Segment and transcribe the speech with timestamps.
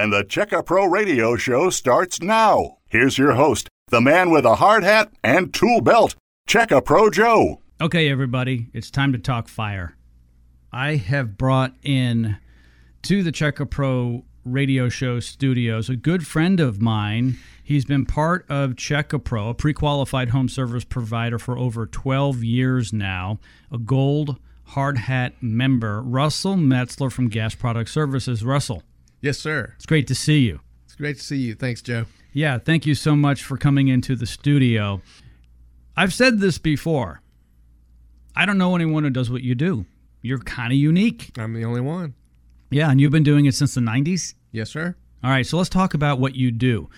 [0.00, 2.78] and the Check A Pro Radio Show starts now.
[2.88, 6.14] Here's your host, the man with a hard hat and tool belt,
[6.46, 7.60] Check A Pro Joe.
[7.82, 9.96] Okay, everybody, it's time to talk fire.
[10.72, 12.38] I have brought in
[13.02, 17.36] to the Check A Pro radio show studios a good friend of mine.
[17.62, 21.84] He's been part of Check A Pro, a pre qualified home service provider for over
[21.84, 23.38] 12 years now,
[23.70, 28.42] a gold hard hat member, Russell Metzler from Gas Product Services.
[28.42, 28.82] Russell,
[29.20, 29.74] Yes, sir.
[29.76, 30.60] it's great to see you.
[30.84, 31.54] It's great to see you.
[31.54, 32.06] Thanks, Joe.
[32.32, 35.02] Yeah, thank you so much for coming into the studio.
[35.96, 37.20] I've said this before.
[38.34, 39.84] I don't know anyone who does what you do.
[40.22, 41.32] You're kind of unique.
[41.36, 42.14] I'm the only one.
[42.70, 44.34] Yeah, and you've been doing it since the 90s?
[44.52, 44.94] Yes, sir.
[45.24, 46.88] All right, so let's talk about what you do.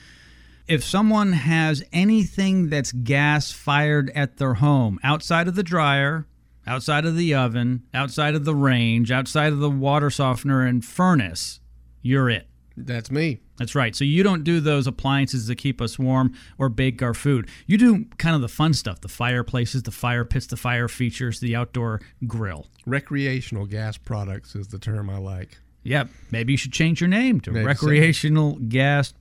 [0.68, 6.26] If someone has anything that's gas fired at their home, outside of the dryer,
[6.66, 11.58] outside of the oven, outside of the range, outside of the water softener and furnace,
[12.02, 12.46] you're it.
[12.76, 13.40] That's me.
[13.58, 13.94] That's right.
[13.94, 17.48] So you don't do those appliances that keep us warm or bake our food.
[17.66, 21.40] You do kind of the fun stuff the fireplaces, the fire pits, the fire features,
[21.40, 22.66] the outdoor grill.
[22.86, 25.58] Recreational gas products is the term I like.
[25.84, 26.08] Yep.
[26.30, 27.66] Maybe you should change your name to Maybe so.
[27.66, 29.14] recreational gas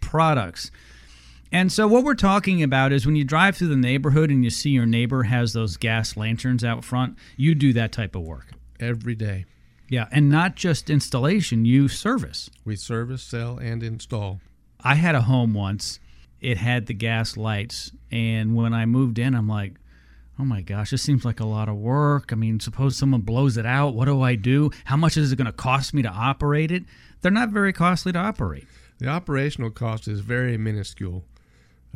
[0.00, 0.70] products.
[1.52, 4.50] And so, what we're talking about is when you drive through the neighborhood and you
[4.50, 8.52] see your neighbor has those gas lanterns out front, you do that type of work.
[8.80, 9.44] Every day.
[9.88, 10.08] Yeah.
[10.10, 12.50] And not just installation, you service.
[12.64, 14.40] We service, sell, and install.
[14.82, 16.00] I had a home once.
[16.40, 19.76] It had the gas lights, and when I moved in, I'm like,
[20.38, 23.56] "Oh my gosh, this seems like a lot of work." I mean, suppose someone blows
[23.56, 23.94] it out.
[23.94, 24.70] What do I do?
[24.84, 26.84] How much is it going to cost me to operate it?
[27.22, 28.66] They're not very costly to operate.
[28.98, 31.24] The operational cost is very minuscule.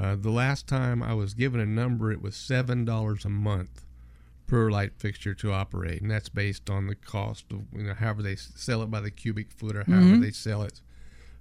[0.01, 3.85] Uh, the last time I was given a number, it was $7 a month
[4.49, 8.23] per light fixture to operate, and that's based on the cost of you know however
[8.23, 10.81] they sell it by the cubic foot or however they sell it.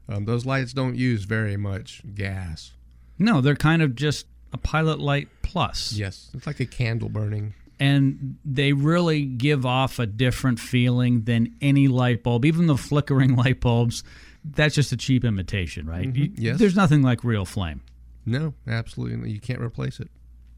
[0.08, 2.74] Um, those lights don't use very much gas.
[3.18, 5.94] No, they're kind of just a pilot light plus.
[5.94, 7.56] Yes, it's like a candle burning.
[7.80, 13.36] And they really give off a different feeling than any light bulb, even the flickering
[13.44, 14.04] light bulbs.
[14.44, 16.16] That's just a cheap imitation, right?
[16.16, 16.58] You- yes.
[16.60, 17.82] There's nothing like real flame.
[18.26, 20.10] No, absolutely, you can't replace it.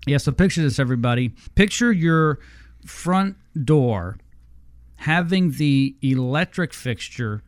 [0.08, 1.34] Yeah, so picture this, everybody.
[1.56, 2.40] Picture your
[2.86, 4.18] front door
[4.96, 7.42] having the electric fixture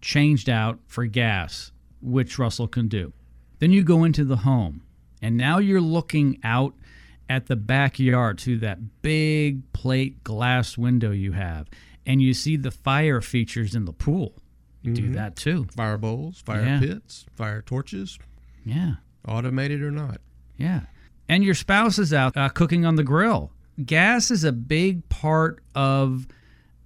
[0.00, 3.12] changed out for gas, which Russell can do.
[3.58, 4.82] Then you go into the home,
[5.20, 6.74] and now you're looking out
[7.28, 11.68] at the backyard to that big plate glass window you have,
[12.06, 14.34] and you see the fire features in the pool.
[14.82, 15.14] You do mm-hmm.
[15.14, 15.66] that too.
[15.76, 16.80] Fire bowls, fire Yeah.
[16.80, 18.18] pits, fire torches,
[18.64, 18.94] Yeah.
[19.26, 20.20] automated or not.
[20.56, 20.82] Yeah.
[21.28, 23.50] And your spouse is out uh, cooking on the grill.
[23.84, 26.26] Gas is a big part of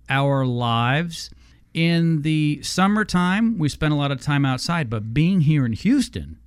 [0.08, 1.30] our lives.
[1.72, 6.38] In the summertime, we spend a lot of time outside, but being here in Houston,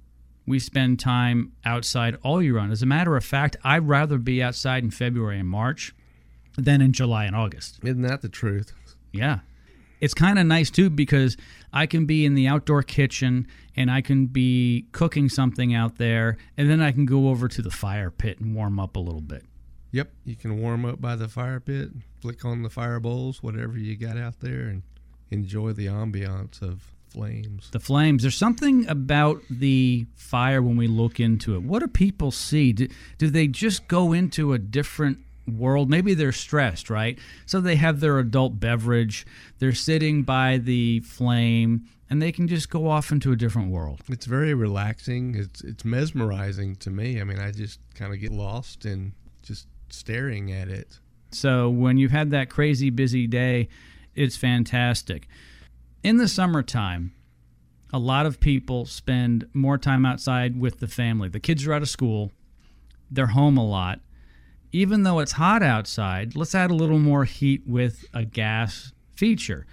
[0.46, 2.72] we spend time outside all year round.
[2.72, 5.96] As a matter of fact, I'd rather be outside in February and March
[6.58, 7.80] than in July and August.
[7.84, 8.72] Isn't that the truth?
[9.12, 9.40] Yeah.
[10.00, 11.38] It's kind of nice too because
[11.76, 16.38] I can be in the outdoor kitchen and I can be cooking something out there
[16.58, 19.22] and then I can go over to the fire pit and warm up a little
[19.22, 19.44] bit.
[19.92, 21.90] Yep, you can warm up by the fire pit,
[22.22, 24.84] flick on the fire bowls, whatever you got out there, and
[25.32, 27.70] enjoy the ambiance of flames.
[27.72, 31.64] The flames, there's something about the fire when we look into it.
[31.64, 32.74] What do people see?
[32.74, 32.88] Do,
[33.18, 35.90] do they just go into a different world?
[35.90, 37.18] Maybe they're stressed, right?
[37.46, 39.26] So they have their adult beverage,
[39.60, 44.02] they're sitting by the flame, and they can just go off into a different world.
[44.10, 45.36] It's very relaxing.
[45.36, 47.20] It's it's mesmerizing to me.
[47.20, 51.00] I mean, I just kind of get lost in just staring at it.
[51.32, 53.68] So when you've had that crazy busy day,
[54.14, 55.28] it's fantastic.
[56.04, 57.14] In the summertime,
[57.92, 61.30] a lot of people spend more time outside with the family.
[61.30, 62.32] The kids are out of school,
[63.10, 64.00] they're home a lot.
[64.76, 69.66] Even though it's hot outside, let's add a little more heat with a gas feature.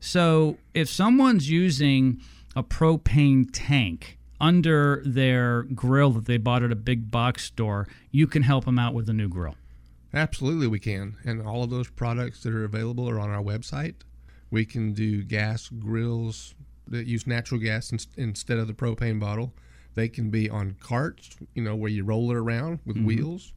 [0.00, 2.20] So if someone's using
[2.54, 8.26] a propane tank under their grill that they bought at a big box store, you
[8.26, 9.54] can help them out with a new grill.
[10.12, 11.16] Absolutely, we can.
[11.24, 13.94] And all of those products that are available are on our website.
[14.50, 16.54] We can do gas grills
[16.86, 19.54] that use natural gas in, instead of the propane bottle.
[19.94, 23.06] They can be on carts, you know, where you roll it around with mm-hmm.
[23.06, 23.54] wheels.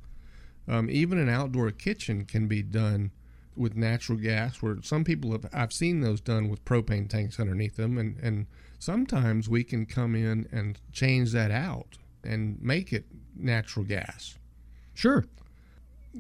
[0.67, 3.11] Um, even an outdoor kitchen can be done
[3.55, 4.61] with natural gas.
[4.61, 8.47] Where some people have, I've seen those done with propane tanks underneath them, and and
[8.79, 13.05] sometimes we can come in and change that out and make it
[13.35, 14.37] natural gas
[14.93, 15.25] Sure.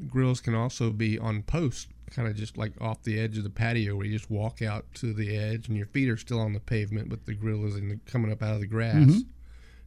[0.09, 3.49] grills can also be on posts kind of just like off the edge of the
[3.49, 6.53] patio where you just walk out to the edge and your feet are still on
[6.53, 8.95] the pavement, but the grill is in the, coming up out of the grass.
[8.95, 9.19] Mm-hmm.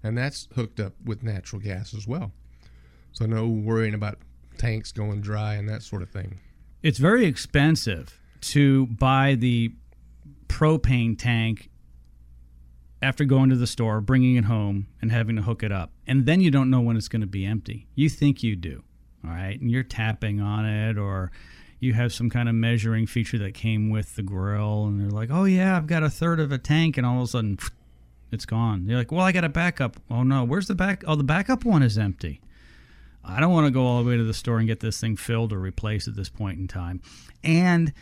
[0.02, 2.32] And that's hooked up with natural gas as well.
[3.12, 4.18] So no worrying about
[4.58, 6.38] tanks going dry and that sort of thing.
[6.82, 9.72] It's very expensive to buy the
[10.48, 11.70] propane tank
[13.02, 15.92] after going to the store, bringing it home, and having to hook it up.
[16.06, 17.86] And then you don't know when it's going to be empty.
[17.94, 18.82] You think you do,
[19.24, 19.60] all right?
[19.60, 21.30] And you're tapping on it, or
[21.78, 25.30] you have some kind of measuring feature that came with the grill, and they're like,
[25.30, 27.58] oh, yeah, I've got a third of a tank, and all of a sudden,
[28.32, 28.86] it's gone.
[28.86, 29.98] You're like, well, I got a backup.
[30.10, 31.04] Oh, no, where's the back?
[31.06, 32.40] Oh, the backup one is empty.
[33.26, 35.16] I don't want to go all the way to the store and get this thing
[35.16, 37.00] filled or replaced at this point in time.
[37.42, 37.92] And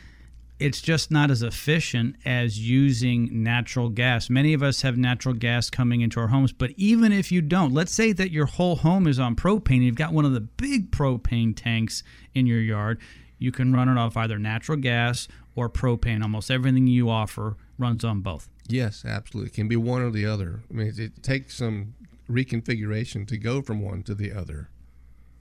[0.61, 4.31] it's just not as efficient as using natural gas.
[4.31, 7.73] Many of us have natural gas coming into our homes, but even if you don't,
[7.73, 10.41] let's say that your whole home is on propane, and you've got one of the
[10.41, 12.03] big propane tanks
[12.35, 13.00] in your yard,
[13.38, 16.23] you can run it off either natural gas or propane.
[16.23, 18.49] Almost everything you offer runs on both.
[18.69, 19.50] Yes, absolutely.
[19.50, 20.62] It can be one or the other.
[20.70, 21.94] I mean, it takes some
[22.31, 24.70] reconfiguration to go from one to the other.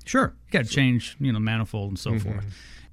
[0.05, 2.31] Sure, you got to change, you know, manifold and so mm-hmm.
[2.31, 2.45] forth.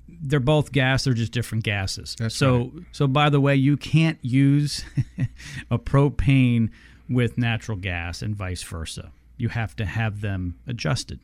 [0.09, 2.17] They're both gas; they're just different gases.
[2.19, 2.85] That's so, right.
[2.93, 4.85] so by the way, you can't use
[5.71, 6.71] a propane
[7.09, 9.12] with natural gas and vice versa.
[9.37, 11.21] You have to have them adjusted.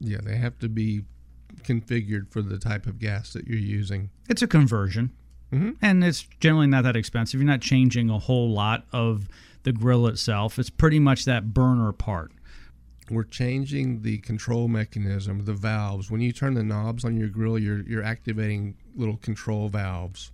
[0.00, 1.04] Yeah, they have to be
[1.62, 4.10] configured for the type of gas that you're using.
[4.28, 5.12] It's a conversion,
[5.52, 5.72] mm-hmm.
[5.82, 7.40] and it's generally not that expensive.
[7.40, 9.28] You're not changing a whole lot of
[9.62, 10.58] the grill itself.
[10.58, 12.32] It's pretty much that burner part
[13.10, 16.10] we're changing the control mechanism, the valves.
[16.10, 20.32] When you turn the knobs on your grill, you're you're activating little control valves.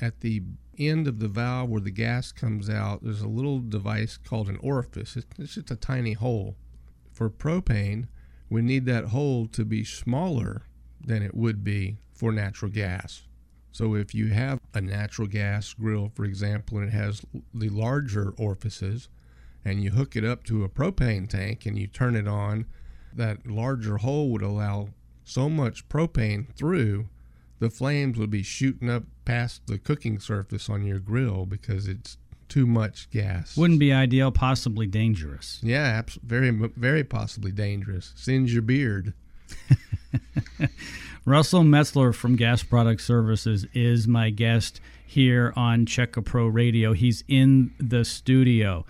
[0.00, 0.42] At the
[0.78, 4.58] end of the valve where the gas comes out, there's a little device called an
[4.58, 5.16] orifice.
[5.16, 6.56] It's, just a tiny hole.
[7.12, 8.08] For propane,
[8.50, 10.66] we need that hole to be smaller
[11.00, 13.22] than it would be for natural gas.
[13.72, 17.22] So if you have a natural gas grill, for example, and it has
[17.52, 19.08] the larger orifices,
[19.66, 22.66] and you hook it up to a propane tank and you turn it on,
[23.12, 24.90] that larger hole would allow
[25.24, 27.08] so much propane through,
[27.58, 32.16] the flames would be shooting up past the cooking surface on your grill because it's
[32.48, 33.56] too much gas.
[33.56, 35.58] Wouldn't be ideal, possibly dangerous.
[35.64, 38.12] Yeah, very, very possibly dangerous.
[38.14, 39.14] Sins your beard.
[41.24, 46.92] Russell Metzler from Gas Product Services is my guest here on Check A Pro Radio.
[46.92, 48.86] He's in the studio.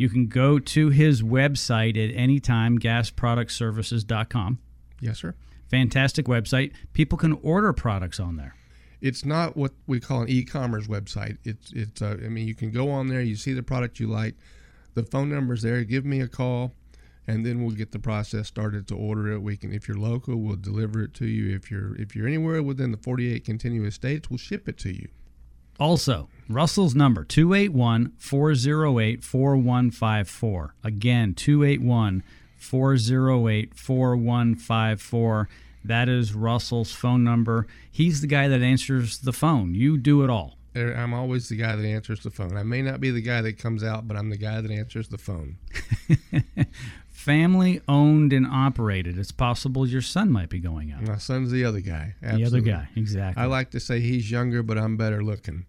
[0.00, 4.58] You can go to his website at any time, gasproductservices.com.
[4.98, 5.34] Yes, sir.
[5.68, 6.72] Fantastic website.
[6.94, 8.54] People can order products on there.
[9.02, 11.36] It's not what we call an e-commerce website.
[11.44, 12.00] It's it's.
[12.00, 13.20] Uh, I mean, you can go on there.
[13.20, 14.36] You see the product you like.
[14.94, 15.84] The phone number's there.
[15.84, 16.72] Give me a call,
[17.26, 19.42] and then we'll get the process started to order it.
[19.42, 21.54] We can, if you're local, we'll deliver it to you.
[21.54, 25.08] If you're if you're anywhere within the 48 continuous states, we'll ship it to you.
[25.80, 30.74] Also, Russell's number 281 408 4154.
[30.84, 32.22] Again, 281
[32.58, 35.48] 408 4154.
[35.82, 37.66] That is Russell's phone number.
[37.90, 39.74] He's the guy that answers the phone.
[39.74, 40.58] You do it all.
[40.76, 42.56] Er, I'm always the guy that answers the phone.
[42.56, 45.08] I may not be the guy that comes out, but I'm the guy that answers
[45.08, 45.56] the phone.
[47.20, 49.18] Family owned and operated.
[49.18, 51.02] It's possible your son might be going out.
[51.02, 52.14] My son's the other guy.
[52.22, 52.60] Absolutely.
[52.62, 53.42] The other guy, exactly.
[53.42, 55.66] I like to say he's younger, but I'm better looking.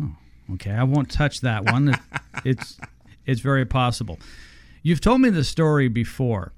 [0.00, 0.14] Oh,
[0.52, 0.70] okay.
[0.70, 1.98] I won't touch that one.
[2.44, 2.78] it's
[3.26, 4.20] it's very possible.
[4.84, 6.52] You've told me the story before.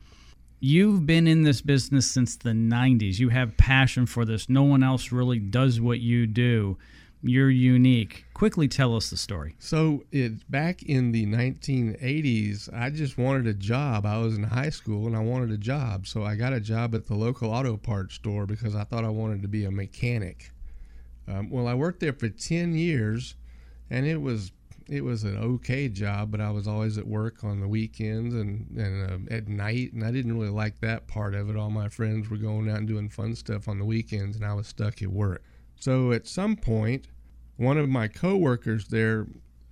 [0.61, 3.19] You've been in this business since the 90s.
[3.19, 4.51] You have passion for this.
[4.51, 6.77] No one else really does what you do.
[7.29, 8.25] You're unique.
[8.35, 9.57] Quickly tell us the story.
[9.59, 14.07] So, it back in the 1980s, I just wanted a job.
[14.07, 16.07] I was in high school and I wanted a job.
[16.07, 19.11] So, I got a job at the local auto parts store because I thought I
[19.11, 20.53] wanted to be a mechanic.
[21.29, 23.35] Um, well, I worked there for 10 years,
[23.91, 24.53] and it was
[24.89, 28.71] it was an okay job, but I was always at work on the weekends and
[28.77, 31.57] and uh, at night, and I didn't really like that part of it.
[31.57, 34.55] All my friends were going out and doing fun stuff on the weekends, and I
[34.55, 35.43] was stuck at work.
[35.79, 37.07] So at some point,
[37.57, 39.27] one of my coworkers there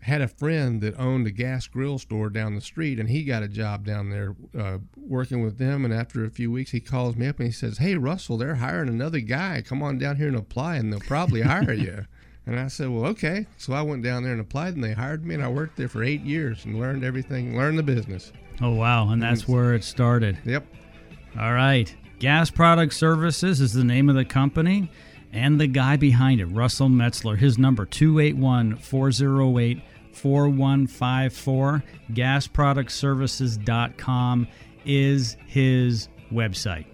[0.05, 3.43] had a friend that owned a gas grill store down the street, and he got
[3.43, 5.83] a job down there uh, working with them.
[5.83, 8.57] And after a few weeks, he calls me up and he says, "Hey, Russell, they're
[8.57, 9.63] hiring another guy.
[9.63, 12.07] Come on down here and apply, and they'll probably hire you."
[12.47, 15.25] And I said, "Well, okay." So I went down there and applied, and they hired
[15.25, 18.33] me, and I worked there for eight years and learned everything, learned the business.
[18.61, 19.09] Oh wow!
[19.09, 20.37] And that's where it started.
[20.45, 20.67] Yep.
[21.41, 21.95] All right.
[22.19, 24.91] Gas Product Services is the name of the company
[25.35, 27.37] and the guy behind it, Russell Metzler.
[27.37, 31.83] His number 281 408 4154.
[32.13, 34.49] GasProductServices.com
[34.87, 36.87] is his website.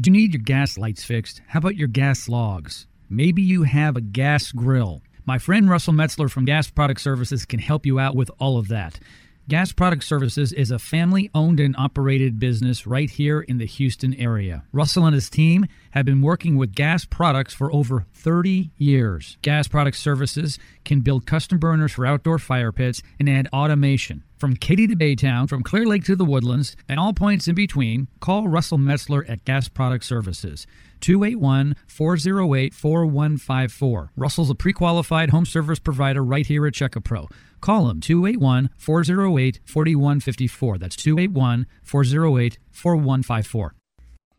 [0.00, 1.42] Do you need your gas lights fixed?
[1.48, 2.86] How about your gas logs?
[3.10, 5.02] Maybe you have a gas grill.
[5.26, 8.68] My friend Russell Metzler from Gas Product Services can help you out with all of
[8.68, 8.98] that.
[9.46, 14.14] Gas Product Services is a family owned and operated business right here in the Houston
[14.14, 14.64] area.
[14.72, 19.38] Russell and his team have been working with gas products for over 30 years.
[19.42, 24.24] Gas Product Services can build custom burners for outdoor fire pits and add automation.
[24.38, 28.08] From Katy to Baytown, from Clear Lake to the Woodlands, and all points in between,
[28.20, 30.66] call Russell Metzler at Gas Product Services.
[31.00, 34.12] 281 408 4154.
[34.16, 37.30] Russell's a pre qualified home service provider right here at Checkapro.
[37.60, 40.78] Call him 281 408 4154.
[40.78, 43.74] That's 281 408 4154.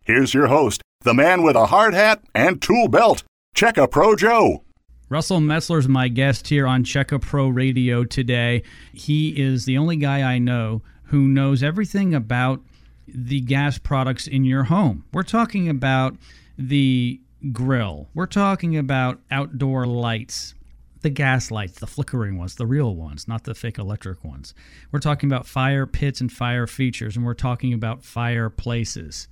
[0.04, 3.24] Here's your host, the man with a hard hat and tool belt,
[3.56, 4.64] Check A Pro Joe.
[5.10, 8.64] Russell Metzler is my guest here on Check A Pro Radio today.
[8.94, 12.62] He is the only guy I know who knows everything about
[13.08, 15.04] the gas products in your home.
[15.12, 16.16] We're talking about
[16.58, 17.20] the
[17.52, 18.08] grill.
[18.14, 20.54] We're talking about outdoor lights,
[21.02, 24.54] the gas lights, the flickering ones, the real ones, not the fake electric ones.
[24.92, 29.28] We're talking about fire pits and fire features, and we're talking about fireplaces.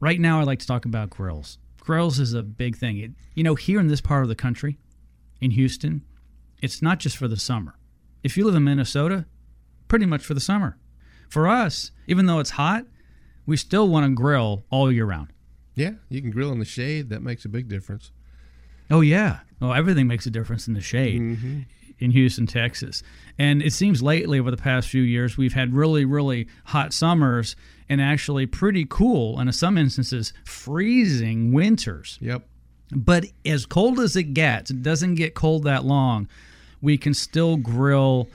[0.00, 1.58] Right now, I'd like to talk about grills.
[1.80, 2.98] Grills is a big thing.
[2.98, 4.78] It, you know, here in this part of the country,
[5.40, 6.02] in Houston,
[6.62, 7.76] it's not just for the summer.
[8.22, 9.26] If you live in Minnesota,
[9.88, 10.78] pretty much for the summer.
[11.28, 12.86] For us, even though it's hot,
[13.46, 15.28] we still want to grill all year round.
[15.74, 17.10] Yeah, you can grill in the shade.
[17.10, 18.12] That makes a big difference.
[18.90, 19.40] Oh yeah.
[19.60, 21.60] Well, everything makes a difference in the shade Mm-hmm.
[21.98, 23.02] In Houston, Texas.
[23.38, 27.56] And it seems lately over the past few years we've had really really hot summers
[27.88, 32.18] and actually pretty cool and in some instances freezing winters.
[32.20, 32.42] Yep.
[32.92, 36.28] But as cold as it gets, it doesn't get cold that long.
[36.80, 38.28] We can still grill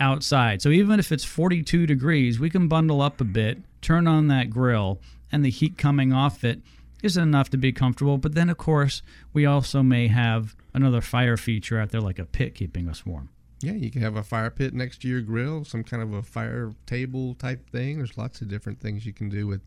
[0.00, 0.62] outside.
[0.62, 4.50] So even if it's 42 degrees, we can bundle up a bit, turn on that
[4.50, 6.60] grill, and the heat coming off it
[7.02, 8.18] isn't enough to be comfortable.
[8.18, 12.24] But then, of course, we also may have another fire feature out there, like a
[12.24, 13.30] pit keeping us warm.
[13.60, 16.22] Yeah, you can have a fire pit next to your grill, some kind of a
[16.22, 17.98] fire table type thing.
[17.98, 19.62] There's lots of different things you can do with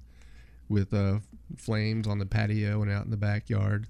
[0.69, 1.19] with uh,
[1.57, 3.87] flames on the patio and out in the backyard.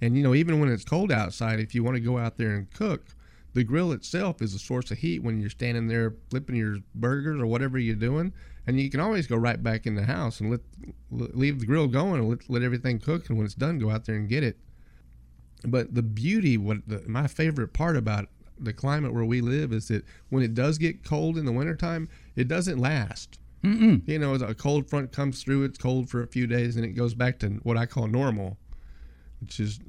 [0.00, 2.54] And you know, even when it's cold outside, if you want to go out there
[2.54, 3.14] and cook,
[3.52, 7.40] the grill itself is a source of heat when you're standing there flipping your burgers
[7.40, 8.32] or whatever you're doing.
[8.66, 10.60] And you can always go right back in the house and let
[11.10, 13.28] leave the grill going and let, let everything cook.
[13.28, 14.58] And when it's done, go out there and get it.
[15.70, 19.88] But the beauty, what the, my favorite part about the climate where we live is
[19.88, 23.38] that when it does get cold in the wintertime, it doesn't last.
[23.64, 24.06] Mm-mm.
[24.08, 26.90] You know, a cold front comes through, it's cold for a few days, and it
[26.92, 28.56] goes back to what I call normal,
[29.40, 29.80] which is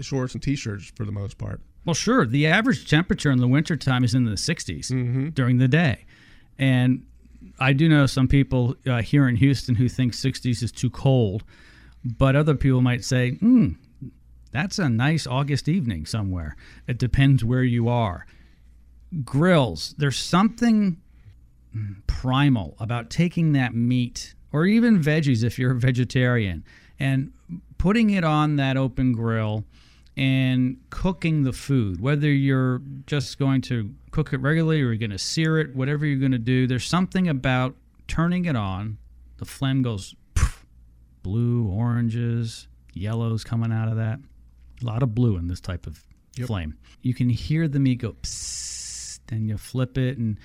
[0.00, 1.60] shorts and t-shirts for the most part.
[1.84, 2.26] Well, sure.
[2.26, 5.28] The average temperature in the wintertime is in the 60s Mm-hmm.
[5.30, 6.04] during the day.
[6.58, 7.04] And
[7.58, 11.42] I do know some people uh, here in Houston who think 60s is too cold,
[12.04, 13.70] but other people might say, hmm,
[14.52, 16.56] that's a nice August evening somewhere.
[16.86, 18.26] It depends where you are.
[19.24, 20.98] Grills, there's something
[22.06, 26.64] primal about taking that meat or even veggies if you're a vegetarian
[26.98, 27.32] and
[27.78, 29.64] putting it on that open grill
[30.16, 35.10] and cooking the food, whether you're just going to cook it regularly or you're going
[35.10, 37.74] to sear it, whatever you're going to do, there's something about
[38.06, 38.98] turning it on.
[39.38, 40.66] The flame goes poof,
[41.22, 44.20] blue, oranges, yellows coming out of that.
[44.82, 46.04] A lot of blue in this type of
[46.36, 46.46] Yep.
[46.46, 46.74] flame.
[47.02, 50.38] You can hear the meat go psst, and you flip it, and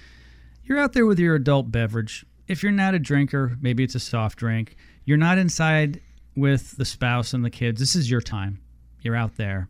[0.65, 2.25] you're out there with your adult beverage.
[2.47, 4.75] If you're not a drinker, maybe it's a soft drink.
[5.05, 6.01] You're not inside
[6.35, 7.79] with the spouse and the kids.
[7.79, 8.59] This is your time.
[9.01, 9.69] You're out there.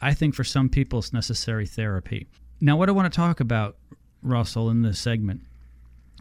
[0.00, 2.26] I think for some people it's necessary therapy.
[2.60, 3.76] Now, what I want to talk about,
[4.22, 5.42] Russell, in this segment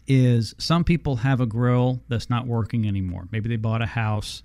[0.07, 3.27] is some people have a grill that's not working anymore.
[3.31, 4.43] Maybe they bought a house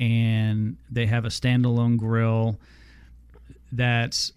[0.00, 2.58] and they have a standalone grill
[3.72, 4.32] that's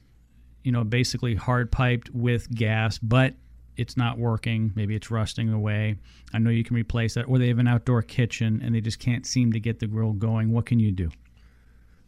[0.63, 3.33] you know basically hard piped with gas but
[3.77, 4.71] it's not working.
[4.75, 5.95] Maybe it's rusting away.
[6.33, 8.99] I know you can replace that or they have an outdoor kitchen and they just
[8.99, 10.51] can't seem to get the grill going.
[10.51, 11.09] What can you do?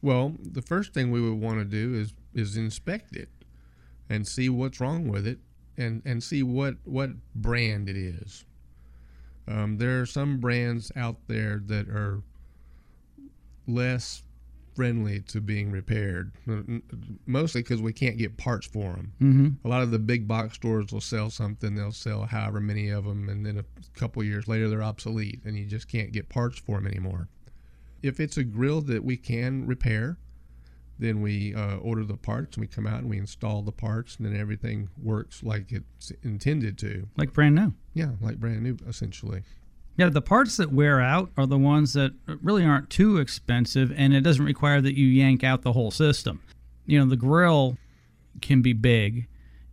[0.02, 3.30] Well, the first thing we would want to do is is inspect it
[4.10, 5.40] and see what's wrong with it
[5.78, 8.46] and and see what what brand it is.
[9.48, 12.22] Um, there are some brands out there that are
[13.68, 14.24] less
[14.76, 16.84] friendly to being repaired, m-
[17.26, 19.14] mostly because we can't get parts for them.
[19.22, 19.68] mm-hmm.
[19.68, 23.06] A lot of the big box stores will sell something, they'll sell however many of
[23.06, 23.66] them, and then a
[23.98, 27.30] couple years later they're obsolete, and you just can't get parts for them anymore.
[28.04, 30.18] If it's a grill that we can repair,
[31.00, 34.18] then we uh, order the parts and we come out and we install the parts,
[34.18, 37.08] and then everything works like it's intended to.
[37.18, 39.44] like brand new Yeah, like brand new essentially.
[39.98, 44.14] Yeah, the parts that wear out are the ones that really aren't too expensive, and
[44.14, 46.42] it doesn't require that you yank out the whole system.
[46.86, 47.78] You know, the grill
[48.42, 49.28] can be big,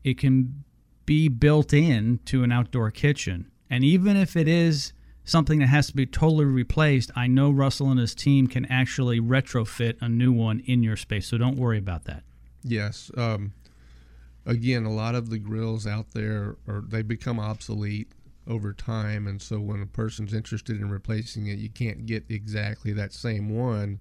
[0.04, 0.64] it can
[1.06, 4.92] be built in to an outdoor kitchen, and even if it is
[5.24, 9.20] something that has to be totally replaced, I know Russell and his team can actually
[9.20, 12.22] retrofit a new one in your space, so don't worry about that.
[12.64, 13.10] Yes.
[13.16, 13.52] Um,
[14.46, 18.10] again, a lot of the grills out there are they become obsolete
[18.46, 22.92] over time, and so when a person's interested in replacing it, you can't get exactly
[22.92, 24.00] that same one.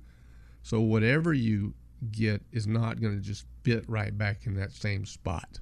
[0.63, 1.73] So whatever you
[2.11, 5.59] get is not going to just fit right back in that same spot.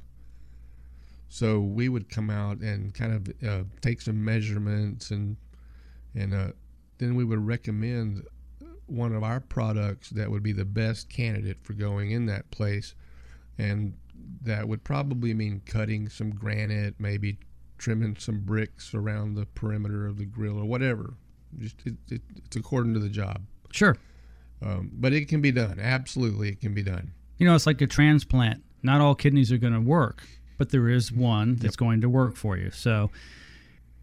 [1.27, 5.37] So we would come out and kind of uh, take some measurements and
[6.15, 6.47] and uh,
[6.97, 8.23] then we would recommend
[8.87, 12.95] one of our products that would be the best candidate for going in that place,
[13.59, 13.95] and
[14.41, 17.37] that would probably mean cutting some granite, maybe
[17.79, 21.15] trimming some bricks around the perimeter of the grill or whatever.
[21.57, 23.41] Just it, it, it's according to the job.
[23.71, 23.97] Sure.
[24.61, 25.79] Um, but it can be done.
[25.79, 27.13] Absolutely, it can be done.
[27.37, 28.63] You know, it's like a transplant.
[28.83, 30.23] Not all kidneys are going to work,
[30.57, 31.77] but there is one that's yep.
[31.77, 32.71] going to work for you.
[32.71, 33.09] So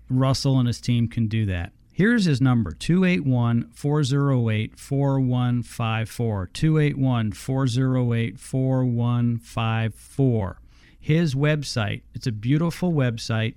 [0.08, 1.72] Russell and his team can do that.
[1.92, 6.50] Here's his number 281 408 4154.
[6.52, 10.60] 281 408 4154.
[11.00, 13.54] His website, it's a beautiful website,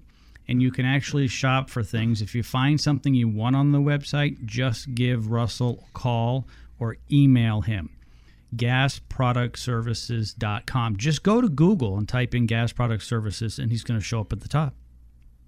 [0.49, 2.23] and you can actually shop for things.
[2.23, 6.47] If you find something you want on the website, just give Russell a call
[6.79, 7.91] or email him.
[8.55, 10.97] GasProductServices.com.
[10.97, 14.21] Just go to Google and type in Gas Product Services, and he's going to show
[14.21, 14.73] up at the top.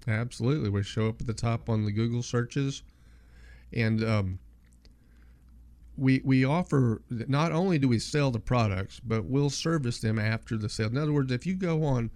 [0.06, 0.70] Absolutely.
[0.70, 2.84] We show up at the top on the Google searches.
[3.72, 4.38] And um,
[5.96, 10.56] we, we offer not only do we sell the products, but we'll service them after
[10.56, 10.86] the sale.
[10.86, 12.12] In other words, if you go on,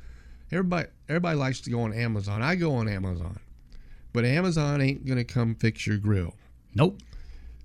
[0.53, 2.43] everybody everybody likes to go on Amazon.
[2.43, 3.39] I go on Amazon,
[4.13, 6.35] but Amazon ain't gonna come fix your grill.
[6.75, 7.01] Nope.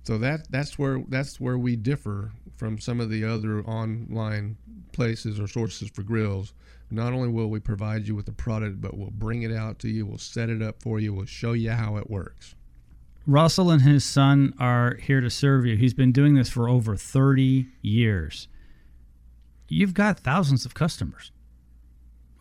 [0.03, 4.57] So that that's where that's where we differ from some of the other online
[4.91, 6.53] places or sources for grills.
[6.89, 9.87] Not only will we provide you with the product, but we'll bring it out to
[9.89, 12.55] you, we'll set it up for you, we'll show you how it works.
[13.25, 15.77] Russell and his son are here to serve you.
[15.77, 18.47] He's been doing this for over 30 years.
[19.69, 21.31] You've got thousands of customers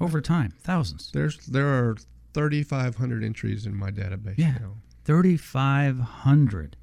[0.01, 1.11] over time, thousands.
[1.13, 1.97] There's there are
[2.35, 4.77] 3,500 entries in my database yeah, now.
[5.05, 6.77] 3,500.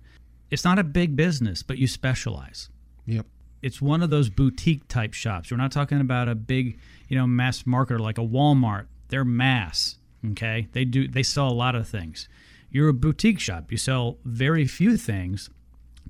[0.49, 2.69] It's not a big business, but you specialize.
[3.05, 3.25] Yep.
[3.61, 5.51] It's one of those boutique type shops.
[5.51, 8.85] We're not talking about a big, you know, mass marketer like a Walmart.
[9.09, 9.97] They're mass.
[10.31, 12.27] Okay, they do they sell a lot of things.
[12.69, 13.71] You're a boutique shop.
[13.71, 15.49] You sell very few things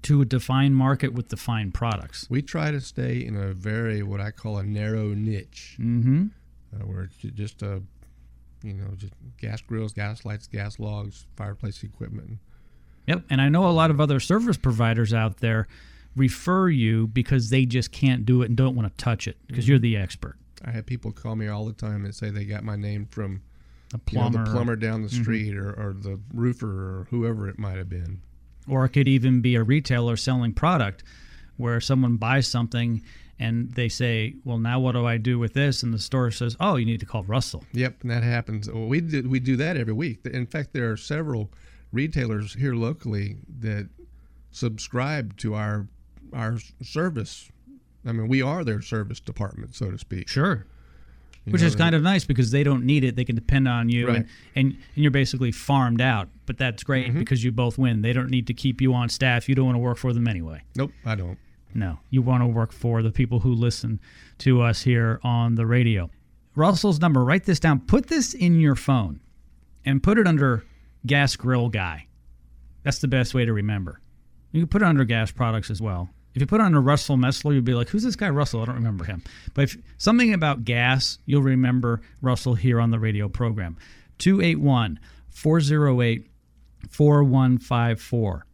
[0.04, 2.28] to a defined market with defined products.
[2.30, 5.78] We try to stay in a very what I call a narrow niche.
[5.80, 6.28] Mm-hmm.
[6.74, 7.82] Uh, we're just a,
[8.64, 12.40] you know, just gas grills, gas lights, gas logs, fireplace equipment.
[13.08, 15.68] Yep, and I know a lot of other service providers out there
[16.16, 19.64] refer you because they just can't do it and don't want to touch it because
[19.64, 19.72] mm-hmm.
[19.72, 20.36] you're the expert.
[20.66, 23.44] I have people call me all the time and say they got my name from
[23.94, 25.22] a plumber, you know, the plumber down the mm-hmm.
[25.22, 25.80] street, mm-hmm.
[25.80, 28.22] or, or the roofer, or whoever it might have been.
[28.68, 31.04] Or it could even be a retailer selling product,
[31.56, 33.02] where someone buys something
[33.40, 36.56] and they say, "Well, now what do I do with this?" And the store says,
[36.60, 38.70] "Oh, you need to call Russell." Yep, and that happens.
[38.70, 40.26] Well, we do, we do that every week.
[40.26, 41.52] In fact, there are several
[41.92, 43.90] retailers here locally that
[44.52, 45.88] subscribe to our
[46.34, 47.52] our service.
[48.06, 50.28] I mean, we are their service department, so to speak.
[50.28, 50.66] Sure.
[51.46, 53.70] You Which know, is kind of nice because they don't need it; they can depend
[53.70, 54.18] on you, right.
[54.18, 56.28] and, and and you're basically farmed out.
[56.46, 57.20] But that's great mm-hmm.
[57.20, 58.02] because you both win.
[58.02, 59.48] They don't need to keep you on staff.
[59.48, 60.64] You don't want to work for them anyway.
[60.76, 61.38] Nope, I don't.
[61.78, 64.00] No, you want to work for the people who listen
[64.40, 66.10] to us here on the radio.
[66.56, 67.24] Russell's number.
[67.24, 67.82] Write this down.
[67.82, 69.20] Put this in your phone,
[69.86, 70.66] and put it under
[71.06, 72.08] Gas Grill Guy.
[72.82, 74.02] That's the best way to remember.
[74.54, 76.10] You can put it under Gas Products as well.
[76.34, 78.66] If you put it under Russell Metzler, you'd be like, "Who's this guy Russell?" I
[78.66, 79.22] don't remember him.
[79.54, 83.78] But if something about gas, you'll remember Russell here on the radio program.
[84.18, 86.28] 281 408
[86.90, 88.48] 4154.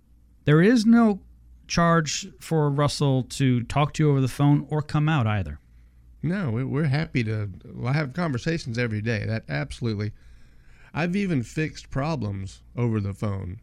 [0.43, 1.21] There is no
[1.67, 5.59] charge for Russell to talk to you over the phone or come out either.
[6.21, 7.49] No, we're happy to.
[7.85, 9.25] I have conversations every day.
[9.25, 10.13] That absolutely.
[10.93, 13.59] I've even fixed problems over the phone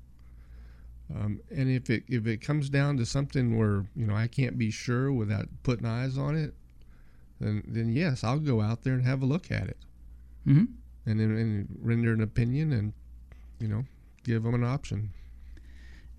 [1.15, 4.57] um, and if it if it comes down to something where you know I can't
[4.57, 6.55] be sure without putting eyes on it,
[7.41, 9.79] then then yes, I'll go out there and have a look at it,
[10.47, 10.65] mm-hmm.
[11.07, 12.93] and then and render an opinion and
[13.59, 13.85] you know
[14.23, 15.11] give them an option.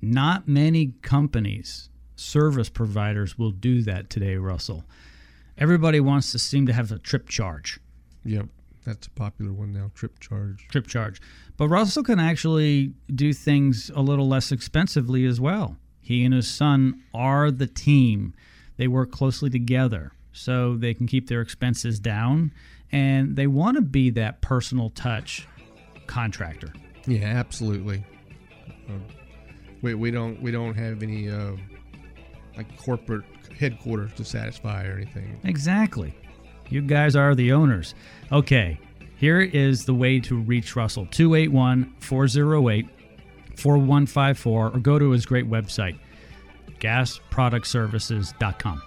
[0.02, 4.84] Not many companies, service providers will do that today, Russell.
[5.58, 7.80] Everybody wants to seem to have a trip charge.
[8.26, 8.48] Yep.
[8.84, 9.92] That's a popular one now.
[9.94, 10.68] Trip charge.
[10.70, 11.22] Trip charge.
[11.56, 15.78] But Russell can actually do things a little less expensively as well.
[16.00, 18.34] He and his son are the team.
[18.78, 22.52] They work closely together so they can keep their expenses down
[22.92, 25.48] and they want to be that personal touch
[26.08, 26.74] contractor.
[27.06, 28.04] Yeah, absolutely.
[28.90, 28.94] Uh,
[29.82, 31.52] we, we don't we don't have any uh,
[32.56, 33.24] like corporate
[33.58, 35.40] headquarters to satisfy or anything.
[35.44, 36.14] Exactly.
[36.70, 37.94] You guys are the owners.
[38.32, 38.80] Okay,
[39.18, 42.88] here is the way to reach Russell 281 408
[43.56, 46.00] 4154 or go to his great website,
[46.80, 48.82] gasproductservices.com.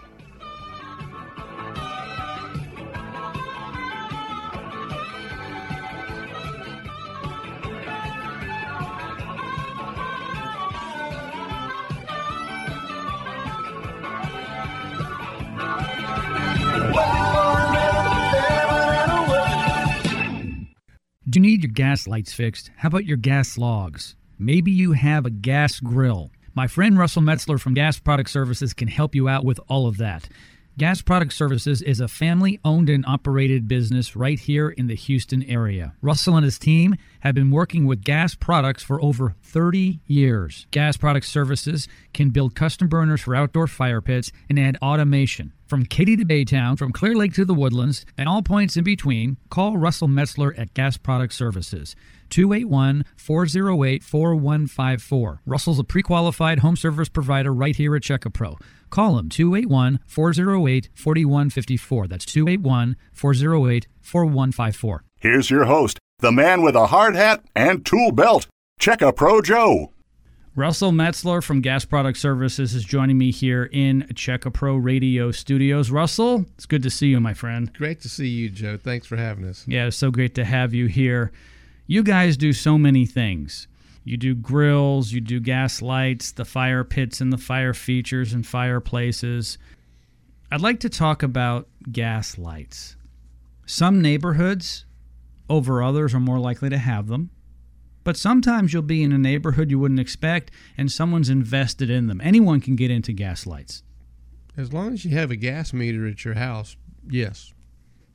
[22.06, 22.70] lights fixed?
[22.76, 24.16] How about your gas logs?
[24.38, 26.30] Maybe you have a gas grill.
[26.54, 29.96] My friend Russell Metzler from Gas Product Services can help you out with all of
[29.98, 30.28] that.
[30.76, 35.44] Gas Product Services is a family owned and operated business right here in the Houston
[35.44, 35.94] area.
[36.02, 40.66] Russell and his team have been working with gas products for over 30 years.
[40.72, 45.52] Gas Product Services can build custom burners for outdoor fire pits and add automation.
[45.74, 49.38] From Katy to Baytown, from Clear Lake to the Woodlands, and all points in between,
[49.50, 51.96] call Russell Metzler at Gas Product Services.
[52.30, 55.40] 281 408 4154.
[55.44, 58.56] Russell's a pre qualified home service provider right here at Checkapro.
[58.90, 62.06] Call him 281 408 4154.
[62.06, 65.04] That's 281 408 4154.
[65.16, 68.46] Here's your host, the man with a hard hat and tool belt,
[68.80, 69.90] Checkapro Joe.
[70.56, 75.90] Russell Metzler from Gas Product Services is joining me here in Checkapro Radio Studios.
[75.90, 77.72] Russell, it's good to see you, my friend.
[77.72, 78.76] Great to see you, Joe.
[78.76, 79.64] Thanks for having us.
[79.66, 81.32] Yeah, it's so great to have you here.
[81.88, 83.66] You guys do so many things.
[84.04, 88.46] You do grills, you do gas lights, the fire pits and the fire features and
[88.46, 89.58] fireplaces.
[90.52, 92.94] I'd like to talk about gas lights.
[93.66, 94.84] Some neighborhoods
[95.50, 97.30] over others are more likely to have them.
[98.04, 102.20] But sometimes you'll be in a neighborhood you wouldn't expect and someone's invested in them.
[102.22, 103.82] Anyone can get into gas lights.
[104.56, 106.76] As long as you have a gas meter at your house,
[107.08, 107.52] yes.